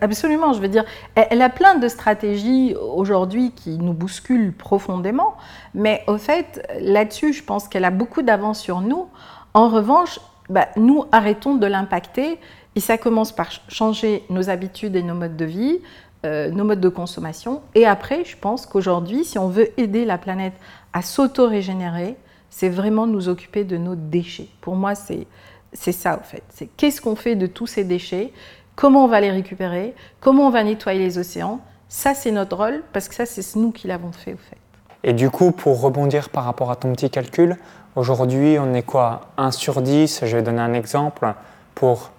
Absolument, 0.00 0.52
je 0.52 0.60
veux 0.60 0.68
dire, 0.68 0.84
elle 1.16 1.42
a 1.42 1.48
plein 1.48 1.74
de 1.74 1.88
stratégies 1.88 2.76
aujourd'hui 2.76 3.50
qui 3.50 3.78
nous 3.78 3.92
bousculent 3.92 4.52
profondément, 4.52 5.34
mais 5.74 6.04
au 6.06 6.18
fait, 6.18 6.64
là-dessus, 6.80 7.32
je 7.32 7.42
pense 7.42 7.66
qu'elle 7.66 7.84
a 7.84 7.90
beaucoup 7.90 8.22
d'avance 8.22 8.60
sur 8.60 8.80
nous. 8.80 9.08
En 9.54 9.68
revanche, 9.68 10.20
bah, 10.48 10.68
nous 10.76 11.06
arrêtons 11.10 11.56
de 11.56 11.66
l'impacter 11.66 12.38
et 12.76 12.80
ça 12.80 12.96
commence 12.96 13.32
par 13.32 13.48
changer 13.68 14.24
nos 14.30 14.50
habitudes 14.50 14.94
et 14.94 15.02
nos 15.02 15.14
modes 15.14 15.36
de 15.36 15.44
vie, 15.44 15.80
nos 16.24 16.64
modes 16.64 16.80
de 16.80 16.88
consommation. 16.88 17.62
Et 17.74 17.86
après, 17.86 18.24
je 18.24 18.36
pense 18.36 18.66
qu'aujourd'hui, 18.66 19.24
si 19.24 19.38
on 19.38 19.48
veut 19.48 19.68
aider 19.80 20.04
la 20.04 20.18
planète 20.18 20.54
à 20.92 21.02
s'auto-régénérer, 21.02 22.16
c'est 22.50 22.68
vraiment 22.68 23.06
nous 23.06 23.28
occuper 23.28 23.64
de 23.64 23.76
nos 23.76 23.94
déchets. 23.94 24.48
Pour 24.60 24.76
moi, 24.76 24.94
c'est 24.94 25.26
ça, 25.72 26.18
en 26.20 26.22
fait. 26.22 26.42
C'est 26.50 26.66
qu'est-ce 26.66 27.00
qu'on 27.00 27.16
fait 27.16 27.34
de 27.34 27.46
tous 27.46 27.66
ces 27.66 27.82
déchets, 27.82 28.32
comment 28.76 29.04
on 29.04 29.08
va 29.08 29.20
les 29.20 29.30
récupérer, 29.30 29.94
comment 30.20 30.46
on 30.46 30.50
va 30.50 30.62
nettoyer 30.62 30.98
les 30.98 31.18
océans? 31.18 31.60
Ça, 31.88 32.14
c'est 32.14 32.30
notre 32.30 32.56
rôle, 32.56 32.82
parce 32.92 33.08
que 33.08 33.14
ça, 33.14 33.26
c'est 33.26 33.56
nous 33.56 33.72
qui 33.72 33.88
l'avons 33.88 34.12
fait, 34.12 34.34
au 34.34 34.38
fait. 34.38 34.58
Et 35.02 35.14
du 35.14 35.30
coup, 35.30 35.50
pour 35.50 35.80
rebondir 35.80 36.28
par 36.28 36.44
rapport 36.44 36.70
à 36.70 36.76
ton 36.76 36.92
petit 36.92 37.10
calcul, 37.10 37.56
aujourd'hui, 37.96 38.58
on 38.60 38.72
est 38.74 38.82
quoi? 38.82 39.32
1 39.36 39.50
sur 39.50 39.82
10, 39.82 40.24
je 40.24 40.36
vais 40.36 40.42
donner 40.42 40.60
un 40.60 40.74
exemple. 40.74 41.34
Pour 41.74 42.12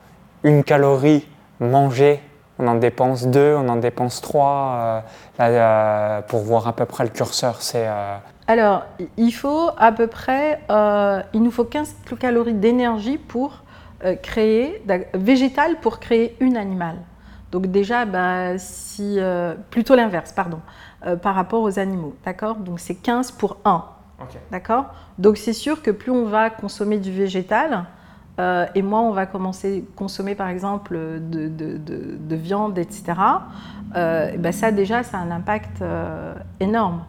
une 0.44 0.63
calorie 0.63 1.26
mangée, 1.60 2.20
on 2.60 2.68
en 2.68 2.76
dépense 2.76 3.28
2, 3.28 3.56
on 3.56 3.68
en 3.70 3.78
dépense 3.78 4.22
3. 4.22 4.46
Euh, 4.50 5.02
euh, 5.39 6.22
pour 6.22 6.42
voir 6.42 6.68
à 6.68 6.74
peu 6.74 6.86
près 6.86 7.04
le 7.04 7.10
curseur, 7.10 7.62
c'est 7.62 7.88
euh, 7.88 8.16
alors, 8.48 8.84
il 9.16 9.32
faut 9.32 9.70
à 9.78 9.92
peu 9.94 10.08
près, 10.08 10.60
euh, 10.70 11.22
il 11.34 11.42
nous 11.44 11.52
faut 11.52 11.63
15 11.63 11.96
calories 12.20 12.54
d'énergie 12.54 13.18
pour 13.18 13.63
euh, 14.04 14.16
créer, 14.16 14.84
végétal 15.13 15.80
pour 15.80 16.00
créer 16.00 16.36
une 16.42 16.58
animal. 16.58 16.98
Donc 17.54 17.68
déjà, 17.68 18.04
bah, 18.04 18.58
si, 18.58 19.16
euh, 19.18 19.54
plutôt 19.70 19.96
l'inverse, 19.96 20.34
pardon, 20.34 20.60
par 21.22 21.36
rapport 21.36 21.62
aux 21.62 21.80
animaux, 21.80 22.16
d'accord? 22.26 22.56
Donc 22.56 22.80
c'est 22.80 22.96
15 22.96 23.32
pour 23.32 23.58
1, 23.66 23.84
d'accord? 24.52 24.86
Donc 25.18 25.38
c'est 25.38 25.54
sûr 25.54 25.82
que 25.82 25.92
plus 25.92 26.12
on 26.12 26.26
va 26.26 26.50
consommer 26.50 26.98
du 26.98 27.12
végétal, 27.12 27.86
et 28.39 28.82
moins 28.82 29.02
on 29.02 29.12
va 29.12 29.26
commencer 29.26 29.86
à 29.86 29.98
consommer 29.98 30.36
par 30.36 30.48
exemple 30.48 30.98
de, 30.98 32.36
viande, 32.36 32.78
etc., 32.78 33.13
bah, 33.93 34.52
ça 34.52 34.72
déjà, 34.72 35.04
ça 35.04 35.17
a 35.17 35.22
un 35.22 35.32
impact 35.32 35.84
énorme. 36.60 37.04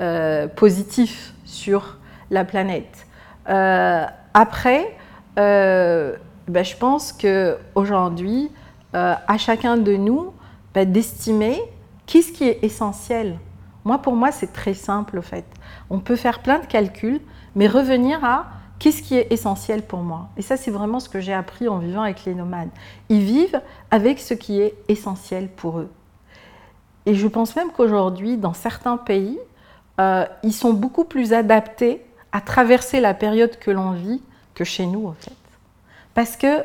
Euh, 0.00 0.48
positif 0.48 1.34
sur 1.44 1.98
la 2.28 2.44
planète. 2.44 3.06
Euh, 3.48 4.04
après, 4.32 4.96
euh, 5.38 6.16
ben, 6.48 6.64
je 6.64 6.76
pense 6.76 7.12
qu'aujourd'hui, 7.12 8.50
à 8.92 9.38
chacun 9.38 9.76
de 9.76 9.92
nous 9.94 10.32
ben, 10.72 10.90
d'estimer 10.90 11.60
qu'est-ce 12.06 12.32
qui 12.32 12.42
est 12.42 12.58
essentiel. 12.62 13.38
Moi, 13.84 13.98
pour 13.98 14.16
moi, 14.16 14.32
c'est 14.32 14.52
très 14.52 14.74
simple, 14.74 15.18
au 15.18 15.22
fait. 15.22 15.44
On 15.90 16.00
peut 16.00 16.16
faire 16.16 16.40
plein 16.40 16.58
de 16.58 16.66
calculs, 16.66 17.20
mais 17.54 17.68
revenir 17.68 18.24
à 18.24 18.46
qu'est-ce 18.84 19.00
qui 19.00 19.16
est 19.16 19.32
essentiel 19.32 19.80
pour 19.80 20.00
moi? 20.00 20.28
Et 20.36 20.42
ça, 20.42 20.58
c'est 20.58 20.70
vraiment 20.70 21.00
ce 21.00 21.08
que 21.08 21.18
j'ai 21.18 21.32
appris 21.32 21.68
en 21.68 21.78
vivant 21.78 22.02
avec 22.02 22.26
les 22.26 22.34
nomades. 22.34 22.68
Ils 23.08 23.22
vivent 23.22 23.62
avec 23.90 24.20
ce 24.20 24.34
qui 24.34 24.60
est 24.60 24.74
essentiel 24.88 25.48
pour 25.48 25.78
eux. 25.78 25.90
Et 27.06 27.14
je 27.14 27.26
pense 27.26 27.56
même 27.56 27.72
qu'aujourd'hui, 27.72 28.36
dans 28.36 28.52
certains 28.52 28.98
pays, 28.98 29.38
euh, 30.02 30.26
ils 30.42 30.52
sont 30.52 30.74
beaucoup 30.74 31.04
plus 31.04 31.32
adaptés 31.32 32.04
à 32.30 32.42
traverser 32.42 33.00
la 33.00 33.14
période 33.14 33.58
que 33.58 33.70
l'on 33.70 33.92
vit 33.92 34.20
que 34.52 34.64
chez 34.64 34.84
nous, 34.84 35.06
en 35.06 35.14
fait. 35.14 35.32
Parce 36.12 36.36
que 36.36 36.62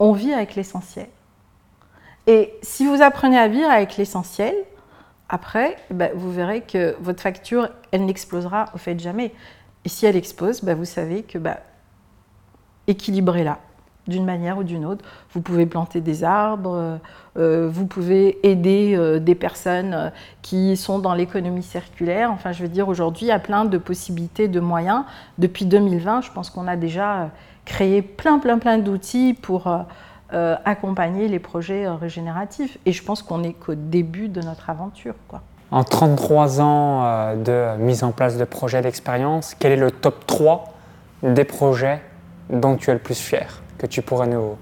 on 0.00 0.10
vit 0.10 0.32
avec 0.32 0.56
l'essentiel. 0.56 1.06
Et 2.26 2.52
si 2.60 2.86
vous 2.86 3.02
apprenez 3.02 3.38
à 3.38 3.46
vivre 3.46 3.70
avec 3.70 3.96
l'essentiel, 3.98 4.56
après, 5.28 5.76
ben, 5.90 6.10
vous 6.12 6.32
verrez 6.32 6.62
que 6.62 6.96
votre 7.00 7.22
facture, 7.22 7.68
elle 7.92 8.04
n'explosera 8.04 8.64
au 8.74 8.78
fait 8.78 8.98
jamais. 8.98 9.32
Et 9.84 9.88
si 9.88 10.06
elle 10.06 10.16
explose, 10.16 10.62
ben, 10.62 10.76
vous 10.76 10.84
savez 10.84 11.22
que 11.22 11.38
ben, 11.38 11.56
équilibrez-la 12.86 13.58
d'une 14.06 14.24
manière 14.24 14.58
ou 14.58 14.64
d'une 14.64 14.84
autre. 14.84 15.04
Vous 15.32 15.40
pouvez 15.40 15.66
planter 15.66 16.00
des 16.00 16.24
arbres, 16.24 16.74
euh, 16.74 16.96
euh, 17.38 17.68
vous 17.70 17.86
pouvez 17.86 18.38
aider 18.46 18.94
euh, 18.96 19.18
des 19.18 19.34
personnes 19.34 20.12
qui 20.42 20.76
sont 20.76 20.98
dans 20.98 21.14
l'économie 21.14 21.62
circulaire. 21.62 22.30
Enfin, 22.32 22.52
je 22.52 22.62
veux 22.62 22.68
dire, 22.68 22.88
aujourd'hui, 22.88 23.26
il 23.26 23.28
y 23.28 23.32
a 23.32 23.38
plein 23.38 23.64
de 23.64 23.78
possibilités, 23.78 24.48
de 24.48 24.60
moyens. 24.60 25.04
Depuis 25.38 25.64
2020, 25.64 26.22
je 26.22 26.32
pense 26.32 26.50
qu'on 26.50 26.66
a 26.66 26.76
déjà 26.76 27.30
créé 27.64 28.02
plein, 28.02 28.38
plein, 28.38 28.58
plein 28.58 28.78
d'outils 28.78 29.34
pour 29.34 29.72
accompagner 30.32 31.28
les 31.28 31.38
projets 31.38 31.88
régénératifs. 31.88 32.78
Et 32.86 32.92
je 32.92 33.02
pense 33.02 33.22
qu'on 33.22 33.38
n'est 33.38 33.52
qu'au 33.52 33.74
début 33.74 34.28
de 34.28 34.40
notre 34.40 34.70
aventure. 34.70 35.14
Quoi. 35.28 35.42
En 35.70 35.84
33 35.84 36.60
ans 36.60 37.34
de 37.36 37.76
mise 37.78 38.02
en 38.02 38.10
place 38.10 38.36
de 38.36 38.44
projets 38.44 38.82
d'expérience, 38.82 39.54
quel 39.58 39.72
est 39.72 39.76
le 39.76 39.90
top 39.90 40.26
3 40.26 40.72
des 41.22 41.44
projets 41.44 42.02
dont 42.48 42.76
tu 42.76 42.90
es 42.90 42.92
le 42.92 42.98
plus 42.98 43.18
fier 43.18 43.62
que 43.78 43.86
tu 43.86 44.02
pourrais 44.02 44.26
nous, 44.26 44.56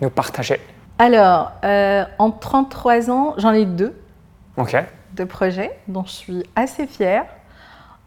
nous 0.00 0.10
partager? 0.10 0.60
Alors, 0.98 1.52
euh, 1.64 2.04
en 2.18 2.30
33 2.30 3.10
ans, 3.10 3.34
j'en 3.36 3.52
ai 3.52 3.64
deux. 3.64 3.94
Ok. 4.56 4.76
Deux 5.14 5.26
projets 5.26 5.76
dont 5.88 6.04
je 6.04 6.12
suis 6.12 6.42
assez 6.54 6.86
fière. 6.86 7.24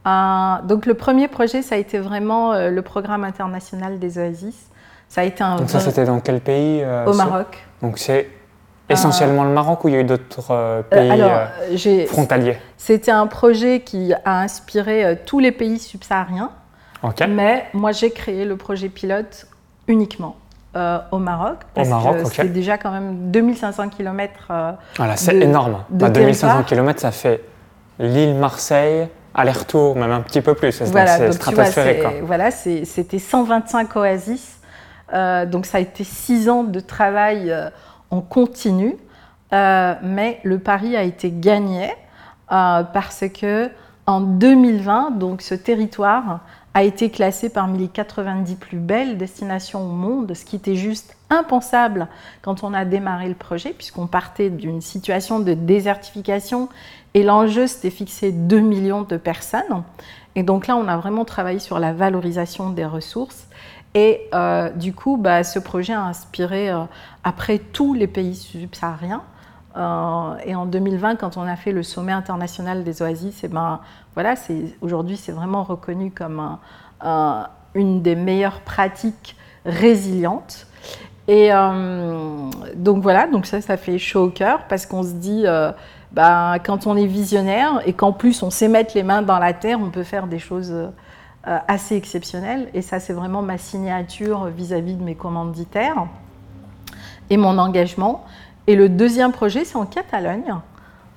Euh, 0.06 0.56
donc, 0.64 0.86
le 0.86 0.94
premier 0.94 1.28
projet, 1.28 1.62
ça 1.62 1.76
a 1.76 1.78
été 1.78 2.00
vraiment 2.00 2.54
euh, 2.54 2.70
le 2.70 2.82
programme 2.82 3.26
international 3.26 4.00
des 4.00 4.18
oasis. 4.18 4.70
Ça 5.10 5.22
a 5.22 5.24
été 5.26 5.44
un. 5.44 5.58
Donc, 5.58 5.70
ça, 5.70 5.80
c'était 5.80 6.06
dans 6.06 6.20
quel 6.22 6.40
pays 6.40 6.84
Au 7.06 7.14
Maroc. 7.14 7.66
Donc, 7.82 7.98
c'est 7.98 8.30
essentiellement 8.90 9.44
le 9.44 9.52
Maroc 9.52 9.84
ou 9.84 9.90
il 9.90 9.94
y 9.94 9.98
a 9.98 10.02
eu 10.02 10.04
d'autres 10.04 10.84
pays 10.90 12.06
frontaliers 12.08 12.58
C'était 12.78 13.12
un 13.12 13.28
projet 13.28 13.82
qui 13.82 14.14
a 14.26 14.42
inspiré 14.42 15.20
tous 15.26 15.40
les 15.40 15.52
pays 15.52 15.80
subsahariens. 15.80 16.52
Mais 17.30 17.66
moi, 17.74 17.92
j'ai 17.92 18.12
créé 18.12 18.46
le 18.46 18.58
projet 18.58 18.90
pilote 18.90 19.48
uniquement. 19.88 20.36
Euh, 20.78 21.00
au 21.12 21.18
Maroc. 21.18 21.60
Parce 21.74 21.90
Maroc, 21.90 22.24
que 22.24 22.30
c'est 22.30 22.54
déjà 22.54 22.78
quand 22.78 22.92
même 22.92 23.32
2500 23.32 23.90
km. 23.90 24.34
Euh, 24.52 24.72
voilà, 24.98 25.16
c'est 25.16 25.36
énorme. 25.36 25.84
2500 25.90 26.64
km, 26.64 27.00
ça 27.00 27.10
fait 27.10 27.42
l'île 27.98 28.36
Marseille, 28.36 29.08
aller-retour, 29.34 29.96
même 29.96 30.12
un 30.12 30.22
petit 30.22 30.42
peu 30.42 30.54
plus. 30.54 30.84
Voilà, 30.84 31.18
c'est 31.18 31.32
stratosphérique. 31.32 32.22
voilà, 32.22 32.52
c'était 32.52 33.18
125 33.18 33.96
oasis. 33.96 34.58
Euh, 35.14 35.48
donc 35.48 35.66
ça 35.66 35.80
a 35.80 35.82
été 35.82 36.04
six 36.04 36.48
ans 36.48 36.64
de 36.64 36.80
travail 36.80 37.52
en 38.12 38.22
continu. 38.22 38.96
mais 39.52 40.40
le 40.44 40.60
pari 40.60 40.96
a 40.96 41.04
été 41.04 41.32
gagné 41.32 41.92
parce 42.48 43.26
que 43.34 43.70
en 44.06 44.22
2020, 44.22 45.12
donc 45.12 45.42
ce 45.42 45.54
territoire 45.54 46.40
a 46.74 46.84
été 46.84 47.10
classé 47.10 47.50
parmi 47.50 47.80
les 47.80 47.88
90 47.88 48.56
plus 48.56 48.78
belles 48.78 49.18
destinations 49.18 49.84
au 49.84 49.92
monde, 49.92 50.34
ce 50.34 50.46
qui 50.46 50.56
était 50.56 50.76
juste 50.76 51.18
impensable 51.30 52.08
quand 52.42 52.64
on 52.64 52.74
a 52.74 52.86
démarré 52.86 53.28
le 53.28 53.36
projet, 53.36 53.72
puisqu'on 53.72 54.08
partait 54.08 54.50
d'une 54.50 54.80
situation 54.80 55.40
de 55.40 55.54
désertification 55.54 56.70
et 57.16 57.24
l'enjeu 57.24 57.68
c'était 57.68 57.90
fixé 57.90 58.32
2 58.32 58.60
millions 58.60 59.02
de 59.02 59.18
personnes. 59.18 59.84
Et 60.36 60.44
donc 60.44 60.68
là, 60.68 60.78
on 60.78 60.88
a 60.88 60.98
vraiment 60.98 61.26
travaillé 61.26 61.58
sur 61.58 61.80
la 61.80 61.94
valorisation 61.94 62.70
des 62.70 62.86
ressources. 62.86 63.48
Et 63.98 64.30
euh, 64.36 64.70
du 64.70 64.94
coup, 64.94 65.18
bah, 65.18 65.44
ce 65.44 65.58
projet 65.58 65.94
a 65.94 66.04
inspiré 66.04 66.70
euh, 66.70 66.82
après 67.24 67.58
tous 67.58 67.96
les 67.96 68.06
pays 68.06 68.36
subsahariens. 68.36 69.24
Euh, 69.76 70.36
et 70.46 70.54
en 70.54 70.68
2020, 70.68 71.16
quand 71.16 71.36
on 71.36 71.42
a 71.42 71.56
fait 71.56 71.72
le 71.72 71.82
sommet 71.82 72.12
international 72.12 72.84
des 72.84 73.02
oasis, 73.02 73.44
eh 73.44 73.48
ben, 73.48 73.80
voilà, 74.14 74.36
aujourd'hui, 74.82 75.18
c'est 75.18 75.32
vraiment 75.32 75.64
reconnu 75.64 76.12
comme 76.12 76.60
une 77.74 78.04
des 78.04 78.16
meilleures 78.16 78.62
pratiques 78.62 79.36
résilientes. 79.66 80.68
Et 81.28 81.50
donc 82.76 83.02
voilà, 83.02 83.28
donc 83.28 83.48
ça, 83.48 83.62
ça 83.62 83.78
fait 83.78 83.98
chaud 83.98 84.26
au 84.26 84.30
cœur 84.30 84.68
parce 84.70 84.86
qu'on 84.86 85.04
se 85.04 85.14
dit, 85.14 85.46
bah, 86.12 86.58
quand 86.64 86.88
on 86.88 86.96
est 86.96 87.06
visionnaire 87.06 87.82
et 87.86 87.94
qu'en 87.94 88.14
plus 88.14 88.42
on 88.44 88.50
sait 88.50 88.68
mettre 88.68 88.94
les 88.96 89.04
mains 89.04 89.22
dans 89.22 89.40
la 89.40 89.54
terre, 89.54 89.80
on 89.82 89.90
peut 89.90 90.04
faire 90.04 90.28
des 90.28 90.40
choses 90.40 90.74
assez 91.44 91.96
exceptionnelles. 91.96 92.70
Et 92.74 92.82
ça, 92.82 93.00
c'est 93.00 93.14
vraiment 93.14 93.42
ma 93.42 93.58
signature 93.58 94.46
vis 94.48 94.74
à 94.74 94.82
-vis 94.82 94.98
de 94.98 95.04
mes 95.04 95.16
commanditaires 95.16 96.08
et 97.30 97.38
mon 97.38 97.58
engagement. 97.58 98.26
Et 98.68 98.76
le 98.76 98.90
deuxième 98.90 99.32
projet, 99.32 99.64
c'est 99.64 99.78
en 99.78 99.86
Catalogne. 99.86 100.56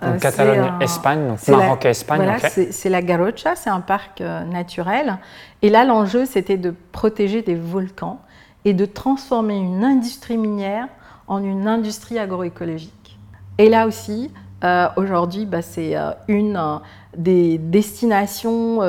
Euh, 0.02 0.18
Catalogne, 0.18 0.72
Espagne, 0.80 1.28
donc 1.28 1.48
Maroc 1.48 1.85
et 1.85 1.88
Espagne. 1.88 2.22
Voilà, 2.22 2.38
c'est 2.38 2.88
la 2.88 3.02
Garrocha, 3.02 3.54
c'est 3.54 3.68
un 3.68 3.80
parc 3.80 4.20
euh, 4.20 4.44
naturel. 4.44 5.18
Et 5.61 5.68
là, 5.68 5.85
l'enjeu, 5.85 6.24
c'était 6.24 6.56
de 6.56 6.74
protéger 6.92 7.42
des 7.42 7.54
volcans 7.54 8.18
et 8.64 8.72
de 8.72 8.87
transformer 8.87 9.59
une 9.59 9.85
industrie 9.85 10.38
minière 10.38 10.87
en 11.26 11.42
une 11.42 11.68
industrie 11.68 12.18
agroécologique. 12.18 13.18
Et 13.59 13.68
là 13.68 13.87
aussi, 13.87 14.30
euh, 14.64 14.88
aujourd'hui, 14.96 15.44
bah, 15.44 15.61
c'est 15.61 15.94
une 16.28 16.80
des 17.16 17.59
destinations 17.59 18.80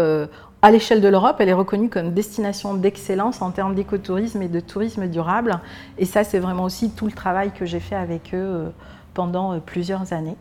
à 0.61 0.69
l'échelle 0.69 1.01
de 1.01 1.07
l'Europe, 1.07 1.37
elle 1.39 1.49
est 1.49 1.53
reconnue 1.53 1.89
comme 1.89 2.13
destination 2.13 2.75
d'excellence 2.75 3.41
en 3.41 3.51
termes 3.51 3.73
d'écotourisme 3.73 4.41
et 4.43 4.47
de 4.47 4.59
tourisme 4.59 5.07
durable. 5.07 5.59
Et 5.97 6.05
ça, 6.05 6.23
c'est 6.23 6.39
vraiment 6.39 6.63
aussi 6.63 6.91
tout 6.91 7.05
le 7.05 7.11
travail 7.11 7.51
que 7.51 7.65
j'ai 7.65 7.79
fait 7.79 7.95
avec 7.95 8.33
eux 8.33 8.37
euh, 8.37 8.69
pendant 9.13 9.53
euh, 9.53 9.59
plusieurs 9.59 10.13
années. 10.13 10.37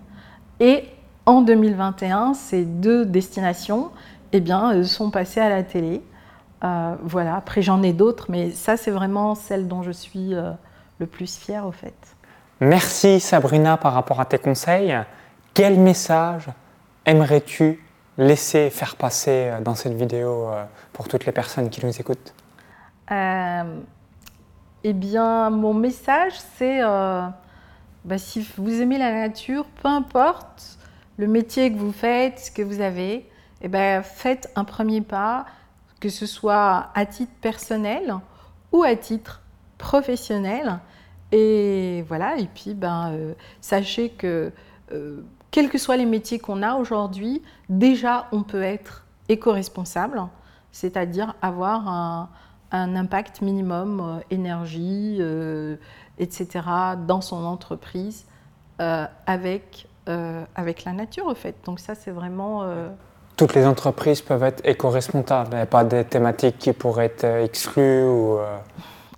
Et 0.61 0.85
en 1.25 1.41
2021, 1.41 2.35
ces 2.35 2.65
deux 2.65 3.07
destinations 3.07 3.91
eh 4.33 4.41
bien, 4.41 4.75
euh, 4.75 4.85
sont 4.85 5.11
passées 5.11 5.41
à 5.41 5.49
la 5.49 5.63
télé. 5.63 6.03
voilà, 7.03 7.37
après 7.37 7.63
j'en 7.63 7.83
ai 7.83 7.95
d'autres, 7.95 8.27
mais 8.29 8.51
ça, 8.51 8.77
c'est 8.77 8.91
vraiment 8.91 9.35
celle 9.35 9.67
dont 9.69 9.83
je 9.83 9.93
suis 9.93 10.35
le 10.99 11.07
plus 11.07 11.39
fière 11.39 11.67
au 11.67 11.73
fait. 11.73 11.95
Merci 12.61 13.19
Sabrina 13.21 13.79
par 13.79 13.95
rapport 13.95 14.21
à 14.21 14.27
tes 14.27 14.37
conseils. 14.37 14.95
Quel 15.55 15.81
message 15.81 16.49
aimerais-tu 17.07 17.81
laisser 18.21 18.71
faire 18.71 18.97
passer 18.97 19.51
dans 19.65 19.75
cette 19.75 19.95
vidéo 19.95 20.49
pour 20.93 21.09
toutes 21.09 21.27
les 21.27 21.33
personnes 21.33 21.71
qui 21.71 21.85
nous 21.85 22.01
écoutent? 22.01 22.35
Eh 23.11 24.93
bien, 24.93 25.51
mon 25.51 25.75
message, 25.75 26.35
c'est 26.57 26.81
bah, 28.05 28.19
si 28.19 28.47
vous 28.57 28.81
aimez 28.81 28.99
la 28.99 29.13
nature, 29.13 29.67
peu 29.83 29.89
importe 29.89 30.79
le 31.19 31.27
métier 31.27 31.71
que 31.73 31.79
vous 31.79 31.93
faites, 31.93 32.39
ce 32.39 32.51
que 32.51 32.63
vous 32.63 32.81
avez, 32.81 33.29
eh 33.61 33.69
ben, 33.69 34.03
faites 34.03 34.51
un 34.57 34.65
premier 34.65 35.03
pas, 35.03 35.45
que 36.01 36.09
ce 36.09 36.25
soit 36.25 36.89
à 36.95 37.05
titre 37.05 37.33
personnel 37.43 38.15
ou 38.73 38.83
à 38.83 38.97
titre 38.97 39.43
professionnel. 39.77 40.79
Et 41.31 42.03
voilà, 42.09 42.39
et 42.39 42.47
puis 42.47 42.75
ben, 42.75 43.13
euh, 43.13 43.35
sachez 43.61 44.09
que 44.09 44.51
euh, 44.93 45.21
quels 45.51 45.69
que 45.69 45.79
soient 45.79 45.97
les 45.97 46.07
métiers 46.07 46.39
qu'on 46.39 46.63
a 46.63 46.75
aujourd'hui, 46.75 47.43
déjà 47.69 48.27
on 48.33 48.43
peut 48.43 48.63
être 48.63 49.05
éco-responsable, 49.29 50.23
c'est-à-dire 50.73 51.35
avoir 51.43 51.89
un, 51.89 52.29
impact 52.73 53.43
minimum 53.43 54.01
euh, 54.01 54.21
énergie, 54.31 55.21
etc., 56.19 56.61
dans 57.07 57.21
son 57.21 57.45
entreprise 57.45 58.27
avec 58.79 59.89
euh, 60.11 60.45
avec 60.57 60.85
la 60.85 60.93
nature, 60.93 61.27
au 61.27 61.35
fait. 61.35 61.55
Donc 61.67 61.79
ça, 61.79 61.95
c'est 61.95 62.11
vraiment... 62.11 62.63
Euh, 62.63 62.89
Toutes 63.37 63.55
les 63.55 63.65
entreprises 63.65 64.23
peuvent 64.23 64.43
être 64.43 64.61
éco-responsables. 64.65 65.51
Il 65.53 65.57
n'y 65.57 65.61
a 65.61 65.67
pas 65.67 65.85
des 65.85 66.05
thématiques 66.05 66.59
qui 66.59 66.73
pourraient 66.73 67.07
être 67.07 67.25
euh, 67.25 67.45
exclues 67.45 68.05
ou... 68.05 68.39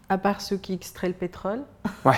À 0.09 0.19
part 0.19 0.41
ceux 0.41 0.57
qui 0.57 0.75
extraient 0.75 1.09
le 1.09 1.15
pétrole. 1.15 1.63
Ouais. 2.05 2.13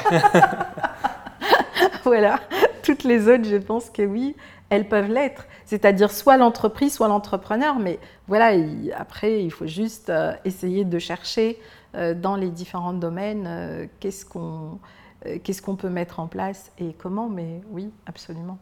voilà. 2.04 2.40
Toutes 2.84 3.02
les 3.02 3.28
autres, 3.28 3.44
je 3.44 3.56
pense 3.56 3.90
que 3.90 4.02
oui, 4.02 4.36
elles 4.70 4.88
peuvent 4.88 5.10
l'être. 5.10 5.46
C'est-à-dire 5.64 6.12
soit 6.12 6.36
l'entreprise, 6.36 6.94
soit 6.94 7.08
l'entrepreneur. 7.08 7.80
Mais 7.80 7.98
voilà, 8.28 8.52
après, 8.96 9.42
il 9.42 9.50
faut 9.50 9.66
juste 9.66 10.12
essayer 10.44 10.84
de 10.84 10.98
chercher 10.98 11.58
dans 11.94 12.36
les 12.36 12.50
différents 12.50 12.92
domaines 12.92 13.88
qu'est-ce 14.00 14.24
qu'on 14.26 14.78
euh, 15.26 15.38
qu'est-ce 15.42 15.62
qu'on 15.62 15.76
peut 15.76 15.88
mettre 15.88 16.20
en 16.20 16.26
place 16.26 16.70
et 16.78 16.94
comment, 16.94 17.28
mais 17.28 17.62
oui, 17.70 17.90
absolument. 18.06 18.58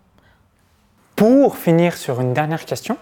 Pour 1.17 1.57
finir 1.57 1.97
sur 1.97 2.21
une 2.21 2.33
dernière 2.33 2.65
question, 2.65 2.97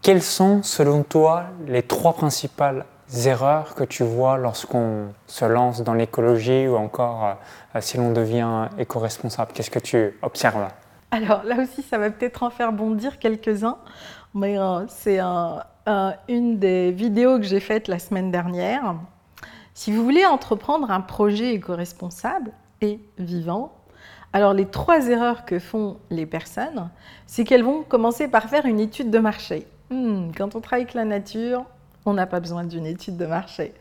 quelles 0.00 0.22
sont 0.22 0.62
selon 0.62 1.02
toi 1.02 1.46
les 1.66 1.82
trois 1.82 2.14
principales 2.14 2.84
erreurs 3.26 3.74
que 3.74 3.84
tu 3.84 4.02
vois 4.02 4.38
lorsqu'on 4.38 5.08
se 5.26 5.44
lance 5.44 5.82
dans 5.82 5.94
l'écologie 5.94 6.66
ou 6.68 6.76
encore 6.76 7.36
euh, 7.74 7.80
si 7.80 7.96
l'on 7.96 8.12
devient 8.12 8.68
éco-responsable? 8.78 9.52
Qu'est-ce 9.52 9.70
que 9.70 9.78
tu 9.78 10.18
observes? 10.22 10.68
Alors 11.10 11.42
là 11.44 11.56
aussi, 11.62 11.82
ça 11.82 11.98
va 11.98 12.10
peut-être 12.10 12.42
en 12.42 12.50
faire 12.50 12.72
bondir 12.72 13.18
quelques-uns, 13.18 13.78
mais 14.34 14.58
euh, 14.58 14.86
c'est 14.88 15.20
une 16.28 16.58
des 16.58 16.90
vidéos 16.92 17.38
que 17.38 17.44
j'ai 17.44 17.60
faites 17.60 17.88
la 17.88 17.98
semaine 17.98 18.30
dernière. 18.30 18.94
Si 19.74 19.92
vous 19.92 20.04
voulez 20.04 20.24
entreprendre 20.26 20.90
un 20.90 21.00
projet 21.00 21.54
éco-responsable, 21.54 22.52
vivant. 23.18 23.72
Alors 24.32 24.54
les 24.54 24.66
trois 24.66 25.08
erreurs 25.08 25.44
que 25.44 25.58
font 25.58 25.98
les 26.10 26.26
personnes, 26.26 26.90
c'est 27.26 27.44
qu'elles 27.44 27.64
vont 27.64 27.82
commencer 27.82 28.28
par 28.28 28.48
faire 28.48 28.66
une 28.66 28.80
étude 28.80 29.10
de 29.10 29.18
marché. 29.18 29.66
Hmm, 29.90 30.30
quand 30.36 30.54
on 30.54 30.60
travaille 30.60 30.84
avec 30.84 30.94
la 30.94 31.04
nature, 31.04 31.64
on 32.06 32.14
n'a 32.14 32.26
pas 32.26 32.40
besoin 32.40 32.64
d'une 32.64 32.86
étude 32.86 33.16
de 33.16 33.26
marché. 33.26 33.74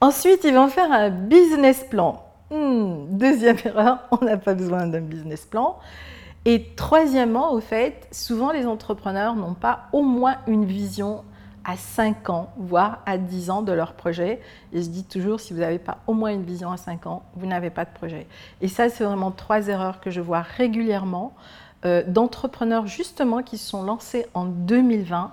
Ensuite, 0.00 0.44
ils 0.44 0.54
vont 0.54 0.68
faire 0.68 0.92
un 0.92 1.10
business 1.10 1.84
plan. 1.88 2.24
Hmm, 2.50 3.06
deuxième 3.10 3.56
erreur, 3.64 3.98
on 4.10 4.24
n'a 4.24 4.36
pas 4.36 4.54
besoin 4.54 4.86
d'un 4.86 5.00
business 5.00 5.44
plan. 5.44 5.78
Et 6.44 6.68
troisièmement, 6.76 7.52
au 7.52 7.60
fait, 7.60 8.08
souvent 8.12 8.52
les 8.52 8.66
entrepreneurs 8.66 9.34
n'ont 9.34 9.54
pas 9.54 9.88
au 9.92 10.02
moins 10.02 10.36
une 10.46 10.64
vision 10.64 11.24
à 11.64 11.76
5 11.76 12.30
ans, 12.30 12.50
voire 12.56 13.02
à 13.04 13.18
10 13.18 13.50
ans 13.50 13.62
de 13.62 13.72
leur 13.72 13.92
projet. 13.92 14.40
Et 14.72 14.80
je 14.80 14.88
dis 14.88 15.04
toujours, 15.04 15.40
si 15.40 15.52
vous 15.52 15.60
n'avez 15.60 15.78
pas 15.78 15.98
au 16.06 16.14
moins 16.14 16.30
une 16.30 16.44
vision 16.44 16.70
à 16.70 16.78
5 16.78 17.06
ans, 17.06 17.22
vous 17.34 17.46
n'avez 17.46 17.68
pas 17.68 17.84
de 17.84 17.90
projet. 17.92 18.26
Et 18.62 18.68
ça, 18.68 18.88
c'est 18.88 19.04
vraiment 19.04 19.30
trois 19.30 19.68
erreurs 19.68 20.00
que 20.00 20.10
je 20.10 20.22
vois 20.22 20.40
régulièrement 20.40 21.34
euh, 21.84 22.02
d'entrepreneurs 22.06 22.86
justement 22.86 23.42
qui 23.42 23.58
se 23.58 23.68
sont 23.68 23.82
lancés 23.82 24.26
en 24.32 24.46
2020. 24.46 25.32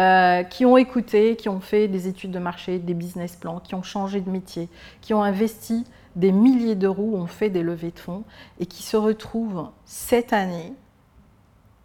Euh, 0.00 0.44
qui 0.44 0.64
ont 0.64 0.76
écouté, 0.76 1.34
qui 1.34 1.48
ont 1.48 1.58
fait 1.58 1.88
des 1.88 2.06
études 2.06 2.30
de 2.30 2.38
marché, 2.38 2.78
des 2.78 2.94
business 2.94 3.34
plans, 3.34 3.58
qui 3.58 3.74
ont 3.74 3.82
changé 3.82 4.20
de 4.20 4.30
métier, 4.30 4.68
qui 5.00 5.12
ont 5.12 5.24
investi 5.24 5.84
des 6.14 6.30
milliers 6.30 6.76
d'euros, 6.76 7.16
ont 7.16 7.26
fait 7.26 7.50
des 7.50 7.64
levées 7.64 7.90
de 7.90 7.98
fonds 7.98 8.22
et 8.60 8.66
qui 8.66 8.84
se 8.84 8.96
retrouvent 8.96 9.70
cette 9.86 10.32
année 10.32 10.72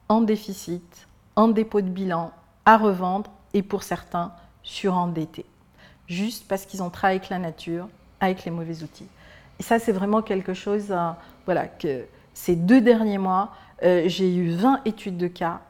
en 0.09 0.21
déficit, 0.21 1.07
en 1.35 1.47
dépôt 1.47 1.81
de 1.81 1.89
bilan, 1.89 2.31
à 2.65 2.77
revendre 2.77 3.31
et 3.55 3.63
pour 3.63 3.81
certains 3.81 4.31
surendettés, 4.61 5.45
juste 6.07 6.47
parce 6.47 6.67
qu'ils 6.67 6.83
ont 6.83 6.91
travaillé 6.91 7.17
avec 7.17 7.29
la 7.29 7.39
nature, 7.39 7.87
avec 8.19 8.45
les 8.45 8.51
mauvais 8.51 8.83
outils. 8.83 9.07
Et 9.57 9.63
ça, 9.63 9.79
c'est 9.79 9.91
vraiment 9.91 10.21
quelque 10.21 10.53
chose, 10.53 10.91
euh, 10.91 11.09
voilà, 11.45 11.65
que 11.65 12.05
ces 12.35 12.55
deux 12.55 12.81
derniers 12.81 13.17
mois, 13.17 13.53
euh, 13.81 14.03
j'ai 14.05 14.35
eu 14.35 14.51
20 14.51 14.81
études 14.85 15.17
de 15.17 15.27
cas. 15.27 15.61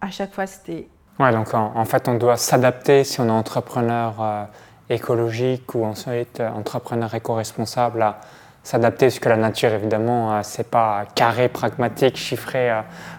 À 0.00 0.10
chaque 0.10 0.34
fois, 0.34 0.48
c'était... 0.48 0.88
Ouais, 1.18 1.32
donc 1.32 1.52
en, 1.52 1.84
fait, 1.84 2.08
on 2.08 2.14
doit 2.14 2.36
s'adapter 2.36 3.04
si 3.04 3.20
on 3.20 3.26
est 3.26 3.30
entrepreneur 3.30 4.14
euh, 4.20 4.44
écologique 4.88 5.74
ou 5.74 5.84
ensuite 5.84 6.40
entrepreneur 6.40 7.12
éco-responsable 7.14 8.02
à 8.02 8.20
s'adapter, 8.62 9.06
parce 9.06 9.18
que 9.18 9.28
la 9.28 9.36
nature, 9.36 9.72
évidemment, 9.72 10.42
c'est 10.42 10.70
pas 10.70 11.04
carré, 11.14 11.48
pragmatique, 11.48 12.16
chiffré, 12.16 12.70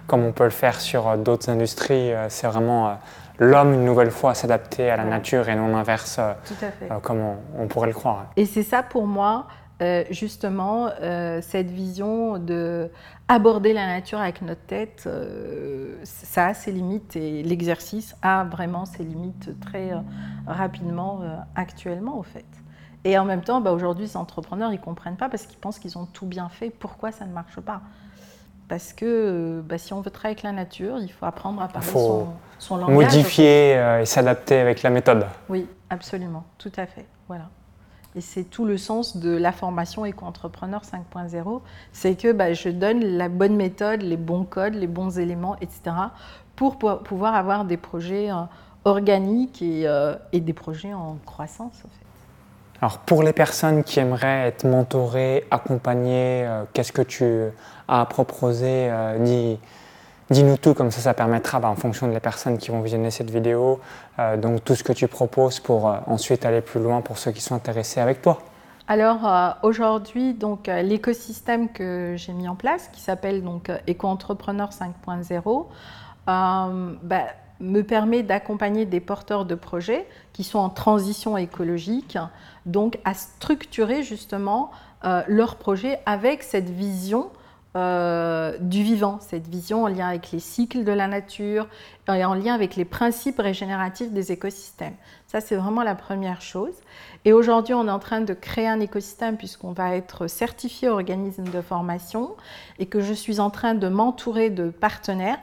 comme 0.08 0.24
on 0.24 0.32
peut 0.32 0.44
le 0.44 0.50
faire 0.52 0.80
sur 0.80 1.18
d'autres 1.18 1.50
industries. 1.50 2.12
c'est 2.30 2.48
vraiment 2.48 2.98
l'homme, 3.40 3.74
une 3.74 3.86
nouvelle 3.86 4.12
fois, 4.12 4.36
s'adapter 4.36 4.90
à 4.90 4.98
la 4.98 5.06
nature 5.06 5.50
et 5.50 5.56
non 5.56 5.70
l'inverse, 5.70 6.18
euh, 6.20 6.34
euh, 6.84 7.00
comme 7.02 7.22
on, 7.58 7.68
pourrait 7.68 7.88
le 7.88 7.94
croire. 7.94 8.26
Et 8.36 8.46
c'est 8.46 8.64
ça 8.64 8.84
pour 8.84 9.08
moi, 9.08 9.48
euh, 9.82 10.04
justement, 10.10 10.90
cette 11.42 11.72
vision 11.72 12.38
de 12.38 12.90
aborder 13.28 13.74
la 13.74 13.88
nature 13.88 14.20
avec 14.20 14.42
notre 14.42 14.62
tête, 14.62 15.08
ça 16.04 16.48
a 16.48 16.54
ses 16.54 16.72
limites 16.72 17.16
et 17.16 17.44
l'exercice 17.44 18.16
a 18.22 18.44
vraiment 18.44 18.86
ses 18.86 19.04
limites 19.04 19.60
très 19.60 19.92
rapidement 20.48 21.22
actuellement, 21.56 22.18
au 22.18 22.24
fait. 22.24 22.46
Et 23.06 23.18
en 23.18 23.26
même 23.26 23.42
temps, 23.42 23.62
bah, 23.62 23.72
aujourd'hui, 23.72 24.06
les 24.06 24.18
entrepreneurs, 24.18 24.72
ils 24.72 24.80
ne 24.80 24.84
comprennent 24.84 25.16
pas 25.16 25.30
parce 25.30 25.46
qu'ils 25.46 25.58
pensent 25.58 25.80
qu'ils 25.80 25.98
ont 25.98 26.06
tout 26.06 26.26
bien 26.26 26.50
fait. 26.50 26.70
Pourquoi 26.70 27.12
ça 27.12 27.26
ne 27.26 27.32
marche 27.32 27.60
pas? 27.60 27.82
Parce 28.68 28.94
que 28.94 29.06
euh, 29.06 29.62
bah, 29.64 29.78
si 29.78 29.94
on 29.94 30.02
veut 30.02 30.12
travailler 30.12 30.34
avec 30.34 30.44
la 30.44 30.52
nature, 30.52 31.00
il 31.00 31.12
faut 31.12 31.26
apprendre 31.26 31.62
à 31.62 31.68
parler 31.68 31.88
son, 31.88 32.28
son, 32.60 32.78
langage. 32.78 32.96
Modifier 32.96 33.78
euh, 33.78 34.02
et 34.02 34.06
s'adapter 34.06 34.60
avec 34.60 34.84
la 34.84 34.90
méthode. 34.90 35.26
Oui, 35.48 35.68
absolument, 35.90 36.44
tout 36.58 36.72
à 36.76 36.86
fait. 36.86 37.06
Voilà. 37.28 37.50
Et 38.20 38.22
c'est 38.22 38.44
tout 38.44 38.66
le 38.66 38.78
sens 38.78 39.16
de 39.16 39.30
la 39.30 39.54
formation 39.54 40.04
éco-entrepreneur 40.04 40.82
5.0, 40.82 41.62
c'est 41.94 42.16
que 42.22 42.34
bah, 42.34 42.52
je 42.52 42.68
donne 42.68 43.00
la 43.00 43.30
bonne 43.30 43.56
méthode, 43.56 44.02
les 44.02 44.18
bons 44.18 44.44
codes, 44.44 44.74
les 44.74 44.88
bons 44.88 45.18
éléments, 45.18 45.56
etc., 45.62 45.96
pour 46.58 46.78
pouvoir 46.78 47.36
avoir 47.36 47.64
des 47.64 47.78
projets 47.78 48.30
euh, 48.30 48.42
organiques 48.84 49.62
et, 49.62 49.88
et, 50.34 50.42
des 50.42 50.52
projets 50.52 50.94
en 50.94 51.18
croissance. 51.26 51.82
Alors 52.82 52.98
pour 53.00 53.24
les 53.24 53.34
personnes 53.34 53.84
qui 53.84 54.00
aimeraient 54.00 54.48
être 54.48 54.66
mentorées, 54.66 55.46
accompagnées, 55.52 56.46
euh, 56.46 56.64
qu'est-ce 56.74 56.92
que 56.92 57.02
tu 57.02 57.26
as 57.88 58.02
à 58.02 58.06
proposer 58.06 58.90
euh, 58.90 59.58
Dis-nous 60.30 60.58
tout, 60.58 60.74
comme 60.74 60.92
ça, 60.92 61.02
ça 61.02 61.14
permettra, 61.14 61.60
bah, 61.60 61.70
en 61.70 61.76
fonction 61.76 62.08
des 62.08 62.20
personnes 62.20 62.58
qui 62.58 62.70
vont 62.70 62.82
visionner 62.82 63.10
cette 63.12 63.32
vidéo, 63.32 63.80
euh, 64.20 64.38
donc 64.38 64.64
tout 64.64 64.76
ce 64.76 64.84
que 64.84 64.94
tu 64.94 65.08
proposes 65.08 65.60
pour 65.60 65.86
ensuite 66.06 66.46
aller 66.46 66.62
plus 66.62 66.80
loin 66.80 67.02
pour 67.02 67.18
ceux 67.18 67.32
qui 67.32 67.42
sont 67.42 67.56
intéressés 67.56 68.00
avec 68.00 68.22
toi. 68.22 68.40
Alors 68.88 69.56
aujourd'hui, 69.62 70.34
donc 70.34 70.66
l'écosystème 70.66 71.70
que 71.70 72.16
j'ai 72.18 72.34
mis 72.34 72.48
en 72.48 72.56
place, 72.56 72.90
qui 72.92 73.02
s'appelle 73.02 73.44
donc 73.44 73.72
Éco-entrepreneur 73.86 74.70
5.0, 74.72 75.68
bah, 76.26 77.26
me 77.60 77.82
permet 77.82 78.24
d'accompagner 78.24 78.86
des 78.86 79.00
porteurs 79.00 79.46
de 79.46 79.56
projets 79.56 80.08
qui 80.34 80.44
sont 80.44 80.60
en 80.60 80.70
transition 80.70 81.38
écologique, 81.38 82.18
donc 82.66 83.00
à 83.04 83.14
structurer 83.14 84.04
justement 84.04 84.72
euh, 85.04 85.24
leur 85.28 85.56
projet 85.58 86.00
avec 86.06 86.44
cette 86.44 86.70
vision 86.70 87.30
euh, 87.76 88.58
du 88.60 88.82
vivant, 88.82 89.20
cette 89.22 89.48
vision 89.48 89.84
en 89.84 89.88
lien 89.88 90.08
avec 90.08 90.32
les 90.32 90.40
cycles 90.40 90.84
de 90.84 90.92
la 90.92 91.08
nature 91.08 91.68
et 92.08 92.26
en 92.26 92.34
lien 92.34 92.56
avec 92.56 92.76
les 92.76 92.86
principes 92.86 93.38
régénératifs 93.38 94.12
des 94.12 94.32
écosystèmes. 94.32 94.96
Ça, 95.28 95.40
c'est 95.40 95.56
vraiment 95.56 95.84
la 95.84 95.94
première 95.94 96.42
chose. 96.42 96.74
Et 97.26 97.34
aujourd'hui, 97.34 97.76
on 97.76 97.88
est 97.88 97.92
en 97.92 98.00
train 98.00 98.22
de 98.22 98.34
créer 98.34 98.68
un 98.68 98.80
écosystème 98.80 99.38
puisqu'on 99.38 99.72
va 99.72 99.96
être 99.96 100.26
certifié 100.26 100.90
organisme 100.90 101.44
de 101.44 101.62
formation 101.62 102.36
et 102.80 102.88
que 102.88 103.02
je 103.02 103.14
suis 103.14 103.40
en 103.40 103.52
train 103.52 103.76
de 103.76 103.88
m'entourer 103.88 104.50
de 104.50 104.70
partenaires 104.70 105.38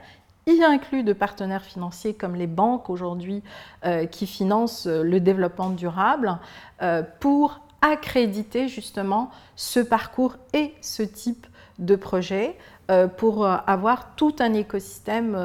y 0.49 0.63
inclut 0.63 1.03
de 1.03 1.13
partenaires 1.13 1.65
financiers 1.65 2.15
comme 2.15 2.37
les 2.37 2.47
banques 2.47 2.89
aujourd'hui 2.89 3.43
euh, 3.85 4.07
qui 4.07 4.29
financent 4.29 4.87
le 4.87 5.19
développement 5.19 5.71
durable 5.71 6.39
euh, 6.83 7.03
pour 7.19 7.61
accréditer 7.83 8.69
justement 8.69 9.31
ce 9.57 9.81
parcours 9.81 10.37
et 10.53 10.73
ce 10.81 11.03
type 11.03 11.47
de 11.79 11.97
projets 11.97 12.57
pour 13.17 13.47
avoir 13.47 14.15
tout 14.17 14.35
un 14.41 14.55
écosystème, 14.55 15.37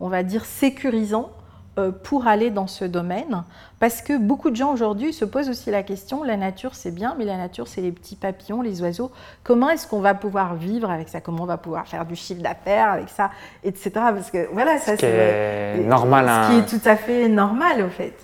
on 0.00 0.08
va 0.08 0.22
dire, 0.22 0.44
sécurisant 0.44 1.30
pour 2.04 2.28
aller 2.28 2.50
dans 2.50 2.68
ce 2.68 2.84
domaine. 2.84 3.42
Parce 3.80 4.00
que 4.00 4.16
beaucoup 4.16 4.50
de 4.50 4.56
gens 4.56 4.72
aujourd'hui 4.72 5.12
se 5.12 5.24
posent 5.24 5.48
aussi 5.48 5.72
la 5.72 5.82
question, 5.82 6.22
la 6.22 6.36
nature 6.36 6.76
c'est 6.76 6.92
bien, 6.92 7.16
mais 7.18 7.24
la 7.24 7.36
nature 7.36 7.66
c'est 7.66 7.80
les 7.80 7.90
petits 7.90 8.14
papillons, 8.14 8.62
les 8.62 8.80
oiseaux. 8.80 9.10
Comment 9.42 9.68
est-ce 9.70 9.88
qu'on 9.88 9.98
va 9.98 10.14
pouvoir 10.14 10.54
vivre 10.54 10.88
avec 10.88 11.08
ça? 11.08 11.20
Comment 11.20 11.42
on 11.42 11.46
va 11.46 11.56
pouvoir 11.56 11.88
faire 11.88 12.06
du 12.06 12.14
chiffre 12.14 12.40
d'affaires 12.40 12.92
avec 12.92 13.08
ça, 13.08 13.30
etc. 13.64 13.90
Parce 13.92 14.30
que 14.30 14.48
voilà, 14.52 14.78
ça 14.78 14.96
c'est 14.96 15.82
normal. 15.84 16.28
Ce 16.28 16.50
qui 16.52 16.58
est 16.58 16.78
tout 16.78 16.88
à 16.88 16.94
fait 16.94 17.28
normal 17.28 17.82
au 17.82 17.88
fait. 17.88 18.14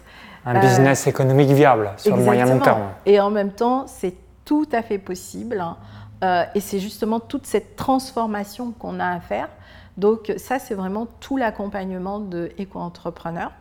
Un 0.47 0.61
business 0.61 1.09
économique 1.09 1.51
viable 1.51 1.91
sur 1.97 2.17
le 2.17 2.23
moyen 2.23 2.47
long 2.47 2.61
terme. 2.61 2.83
Et 3.05 3.19
en 3.21 3.31
même 3.31 3.51
temps, 3.51 3.87
c'est 3.89 4.15
tout 4.45 4.69
à 4.73 4.83
fait 4.83 4.99
possible. 4.99 5.63
Euh, 6.23 6.45
et 6.55 6.61
c'est 6.61 6.81
justement 6.81 7.21
toute 7.21 7.47
cette 7.47 7.77
transformation 7.77 8.73
qu'on 8.73 9.01
a 9.01 9.07
à 9.07 9.21
faire. 9.21 9.49
Donc 9.97 10.33
ça, 10.37 10.59
c'est 10.59 10.75
vraiment 10.75 11.07
tout 11.21 11.37
l'accompagnement 11.37 12.21
de 12.21 12.51
éco-entrepreneurs. 12.59 13.53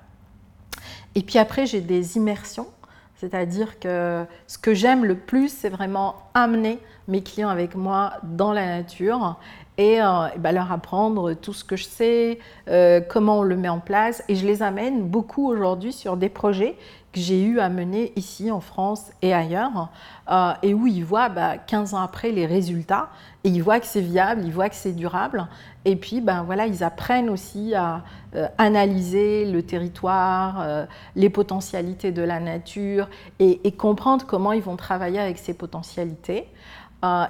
Et 1.16 1.22
puis 1.22 1.40
après, 1.40 1.66
j'ai 1.66 1.82
des 1.82 2.18
immersions. 2.18 2.68
C'est-à-dire 3.16 3.80
que 3.80 4.26
ce 4.48 4.58
que 4.58 4.74
j'aime 4.74 5.04
le 5.04 5.16
plus, 5.16 5.50
c'est 5.50 5.70
vraiment 5.70 6.16
amener 6.34 6.80
mes 7.10 7.22
clients 7.22 7.50
avec 7.50 7.76
moi 7.76 8.14
dans 8.24 8.54
la 8.54 8.66
nature 8.66 9.38
et, 9.78 10.02
euh, 10.02 10.28
ben, 10.38 10.54
leur 10.54 10.72
apprendre 10.72 11.34
tout 11.34 11.54
ce 11.54 11.64
que 11.66 11.76
je 11.76 11.84
sais, 11.84 12.40
euh, 12.70 13.02
comment 13.02 13.40
on 13.40 13.44
le 13.44 13.58
met 13.58 13.68
en 13.68 13.80
place. 13.80 14.24
Et 14.30 14.36
je 14.36 14.46
les 14.46 14.64
amène 14.64 15.04
beaucoup 15.04 15.50
aujourd'hui 15.50 15.92
sur 15.92 16.16
des 16.16 16.30
projets 16.30 16.78
que 17.12 17.20
j'ai 17.20 17.44
eu 17.44 17.60
à 17.60 17.70
mener 17.70 18.14
ici 18.16 18.52
en 18.52 18.60
France 18.60 19.12
et 19.22 19.34
ailleurs, 19.34 19.90
euh, 20.30 20.54
et 20.62 20.74
où 20.74 20.86
ils 20.86 21.04
voient 21.04 21.30
15 21.30 21.92
bah, 21.92 21.98
ans 21.98 22.02
après 22.02 22.32
les 22.32 22.46
résultats, 22.46 23.10
et 23.44 23.50
ils 23.50 23.64
voient 23.64 23.80
que 23.80 23.88
c'est 23.88 24.02
viable, 24.02 24.44
ils 24.46 24.52
voient 24.52 24.70
que 24.70 24.76
c'est 24.76 24.94
durable, 24.94 25.48
et 25.86 25.96
puis 25.96 26.22
ben, 26.22 26.44
voilà, 26.44 26.68
ils 26.68 26.84
apprennent 26.84 27.30
aussi 27.30 27.74
à 27.74 28.04
euh, 28.36 28.48
analyser 28.58 29.50
le 29.52 29.64
territoire, 29.64 30.62
euh, 30.62 30.86
les 31.16 31.30
potentialités 31.30 32.12
de 32.12 32.22
la 32.22 32.40
nature, 32.40 33.10
et, 33.40 33.68
et, 33.68 33.72
comprendre 33.72 34.26
comment 34.28 34.52
ils 34.52 34.62
vont 34.62 34.76
travailler 34.76 35.20
avec 35.20 35.38
ces 35.38 35.54
potentialités. 35.54 36.48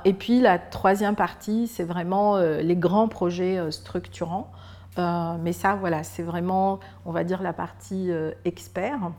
et 0.04 0.14
puis 0.14 0.42
la 0.42 0.58
troisième 0.58 1.16
partie, 1.16 1.68
c'est 1.68 1.84
vraiment 1.84 2.38
les 2.38 2.76
grands 2.76 3.08
projets 3.08 3.72
structurants. 3.72 4.52
mais 4.98 5.54
ça, 5.54 5.76
voilà, 5.76 6.04
c'est 6.04 6.24
vraiment, 6.24 6.80
on 7.06 7.12
va 7.12 7.24
dire, 7.24 7.44
la 7.44 7.54
partie 7.54 8.10
expert. 8.46 9.12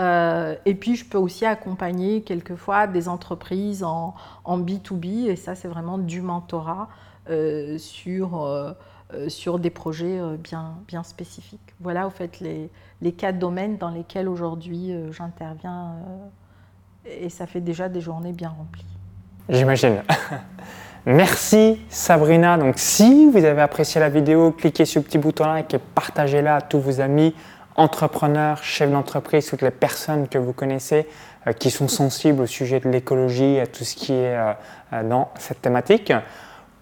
Euh, 0.00 0.54
et 0.64 0.74
puis, 0.74 0.96
je 0.96 1.04
peux 1.04 1.18
aussi 1.18 1.44
accompagner 1.44 2.22
quelquefois 2.22 2.86
des 2.86 3.08
entreprises 3.08 3.84
en, 3.84 4.14
B2B, 4.46 5.28
et 5.28 5.36
ça, 5.36 5.54
c'est 5.54 5.68
vraiment 5.68 5.98
du 5.98 6.22
mentorat 6.22 6.88
euh, 7.28 7.76
sur, 7.78 8.42
euh, 8.42 8.72
sur 9.28 9.58
des 9.58 9.70
projets 9.70 10.20
bien, 10.38 10.76
bien 10.88 11.02
spécifiques. 11.02 11.74
Voilà, 11.80 12.06
au 12.06 12.10
fait, 12.10 12.40
les, 12.40 12.70
les 13.02 13.12
quatre 13.12 13.38
domaines 13.38 13.76
dans 13.76 13.90
lesquels 13.90 14.28
aujourd'hui 14.28 14.92
j'interviens, 15.10 15.96
et 17.04 17.28
ça 17.28 17.46
fait 17.46 17.60
déjà 17.60 17.88
des 17.88 18.00
journées 18.00 18.32
bien 18.32 18.50
remplies. 18.50 18.86
J'imagine. 19.48 20.02
Merci 21.06 21.80
Sabrina. 21.88 22.58
Donc 22.58 22.74
si 22.78 23.26
vous 23.30 23.42
avez 23.44 23.62
apprécié 23.62 24.00
la 24.00 24.10
vidéo, 24.10 24.52
cliquez 24.52 24.84
sur 24.84 25.00
le 25.00 25.06
petit 25.06 25.16
bouton 25.16 25.46
like 25.46 25.72
et 25.72 25.78
partagez-la 25.78 26.56
à 26.56 26.60
tous 26.60 26.78
vos 26.78 27.00
amis 27.00 27.34
entrepreneurs, 27.76 28.62
chefs 28.62 28.90
d'entreprise, 28.90 29.46
toutes 29.46 29.62
les 29.62 29.70
personnes 29.70 30.28
que 30.28 30.38
vous 30.38 30.52
connaissez 30.52 31.06
euh, 31.46 31.52
qui 31.52 31.70
sont 31.70 31.88
sensibles 31.88 32.42
au 32.42 32.46
sujet 32.46 32.80
de 32.80 32.88
l'écologie, 32.88 33.58
à 33.58 33.66
tout 33.66 33.84
ce 33.84 33.94
qui 33.94 34.12
est 34.12 34.36
euh, 34.36 34.52
euh, 34.92 35.02
dans 35.02 35.30
cette 35.38 35.62
thématique. 35.62 36.12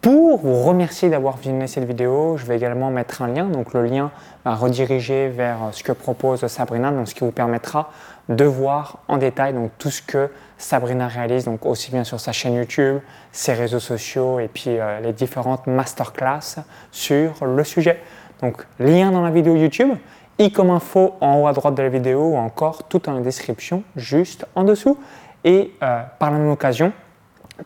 Pour 0.00 0.38
vous 0.38 0.62
remercier 0.62 1.10
d'avoir 1.10 1.36
visionné 1.36 1.66
cette 1.66 1.84
vidéo, 1.84 2.36
je 2.36 2.46
vais 2.46 2.56
également 2.56 2.90
mettre 2.90 3.22
un 3.22 3.28
lien. 3.28 3.44
Donc 3.44 3.74
le 3.74 3.84
lien 3.84 4.10
va 4.44 4.54
rediriger 4.54 5.28
vers 5.28 5.58
ce 5.72 5.82
que 5.82 5.92
propose 5.92 6.46
Sabrina, 6.46 6.90
donc 6.90 7.08
ce 7.08 7.14
qui 7.14 7.24
vous 7.24 7.32
permettra 7.32 7.90
de 8.28 8.44
voir 8.44 8.98
en 9.08 9.16
détail 9.16 9.54
donc, 9.54 9.72
tout 9.78 9.90
ce 9.90 10.02
que 10.02 10.30
Sabrina 10.56 11.08
réalise, 11.08 11.44
donc 11.44 11.66
aussi 11.66 11.90
bien 11.90 12.04
sur 12.04 12.20
sa 12.20 12.30
chaîne 12.30 12.54
YouTube, 12.54 12.98
ses 13.32 13.54
réseaux 13.54 13.80
sociaux 13.80 14.38
et 14.38 14.48
puis 14.48 14.76
les 15.02 15.12
différentes 15.12 15.66
masterclass 15.66 16.62
sur 16.92 17.44
le 17.44 17.64
sujet. 17.64 18.00
Donc 18.40 18.64
lien 18.78 19.10
dans 19.10 19.22
la 19.22 19.30
vidéo 19.30 19.56
YouTube 19.56 19.90
i 20.38 20.52
comme 20.52 20.70
info 20.70 21.14
en 21.20 21.40
haut 21.40 21.46
à 21.48 21.52
droite 21.52 21.74
de 21.74 21.82
la 21.82 21.88
vidéo 21.88 22.30
ou 22.30 22.36
encore 22.36 22.84
tout 22.84 23.02
la 23.06 23.20
description 23.20 23.82
juste 23.96 24.46
en 24.54 24.64
dessous. 24.64 24.98
Et 25.44 25.72
euh, 25.82 26.02
par 26.18 26.30
la 26.30 26.38
même 26.38 26.50
occasion, 26.50 26.92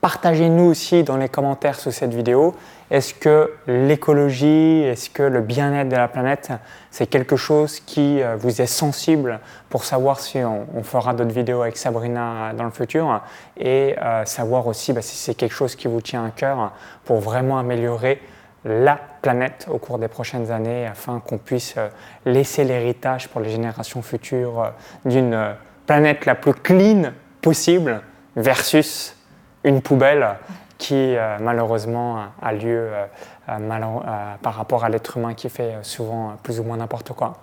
partagez-nous 0.01 0.65
aussi 0.65 1.03
dans 1.03 1.17
les 1.17 1.29
commentaires 1.29 1.79
sous 1.79 1.91
cette 1.91 2.15
vidéo. 2.15 2.55
Est-ce 2.91 3.15
que 3.15 3.53
l'écologie, 3.67 4.83
est-ce 4.83 5.11
que 5.11 5.23
le 5.23 5.41
bien-être 5.41 5.89
de 5.89 5.97
la 5.97 6.09
planète, 6.09 6.53
c'est 6.91 7.07
quelque 7.07 7.37
chose 7.37 7.81
qui 7.81 8.23
euh, 8.23 8.37
vous 8.37 8.61
est 8.61 8.67
sensible 8.67 9.41
pour 9.69 9.85
savoir 9.85 10.21
si 10.21 10.39
on, 10.39 10.83
fera 10.83 11.15
d'autres 11.15 11.33
vidéos 11.33 11.63
avec 11.63 11.77
Sabrina 11.77 12.53
dans 12.57 12.65
le 12.65 12.71
futur 12.71 13.23
et 13.59 13.97
euh, 13.99 14.25
savoir 14.25 14.67
aussi 14.67 14.93
bah, 14.93 15.03
si 15.03 15.17
c'est 15.17 15.35
quelque 15.35 15.55
chose 15.55 15.77
qui 15.77 15.89
vous 15.89 16.01
tient 16.01 16.25
à 16.25 16.31
cœur 16.31 16.73
pour 17.05 17.21
vraiment 17.21 17.59
améliorer 17.59 18.21
la 18.65 18.99
planète 19.23 19.67
au 19.71 19.79
cours 19.79 19.99
des 19.99 20.09
prochaines 20.09 20.51
années 20.51 20.87
afin 20.87 21.21
qu'on 21.21 21.39
puisse 21.39 21.75
euh, 21.77 21.89
laisser 22.25 22.65
l'héritage 22.65 23.29
pour 23.29 23.41
les 23.41 23.51
générations 23.51 24.03
futures 24.03 24.61
euh, 24.61 24.69
d'une 25.05 25.35
euh, 25.35 25.53
planète 25.87 26.27
la 26.27 26.35
plus 26.35 26.55
clean 26.55 27.13
possible 27.41 28.03
versus 28.37 29.17
une 29.65 29.83
poubelle 29.83 30.27
qui 30.79 31.15
malheureusement 31.41 32.25
a 32.41 32.53
lieu 32.53 32.89
par 33.47 34.55
rapport 34.55 34.85
à 34.85 34.89
l'être 34.89 35.17
humain 35.17 35.35
qui 35.35 35.49
fait 35.49 35.75
souvent 35.83 36.35
plus 36.43 36.59
ou 36.59 36.65
moins 36.65 36.77
n'importe 36.77 37.13
quoi. 37.13 37.35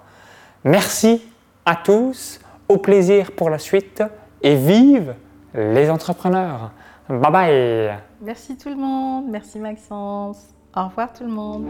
Merci 0.65 1.25
à 1.65 1.75
tous, 1.75 2.41
au 2.67 2.77
plaisir 2.77 3.31
pour 3.31 3.49
la 3.49 3.59
suite 3.59 4.03
et 4.41 4.55
vive 4.55 5.15
les 5.53 5.89
entrepreneurs. 5.89 6.71
Bye 7.07 7.31
bye 7.31 7.99
Merci 8.21 8.57
tout 8.57 8.69
le 8.69 8.75
monde, 8.75 9.25
merci 9.29 9.59
Maxence. 9.59 10.58
Au 10.75 10.85
revoir 10.87 11.13
tout 11.13 11.23
le 11.23 11.31
monde. 11.31 11.67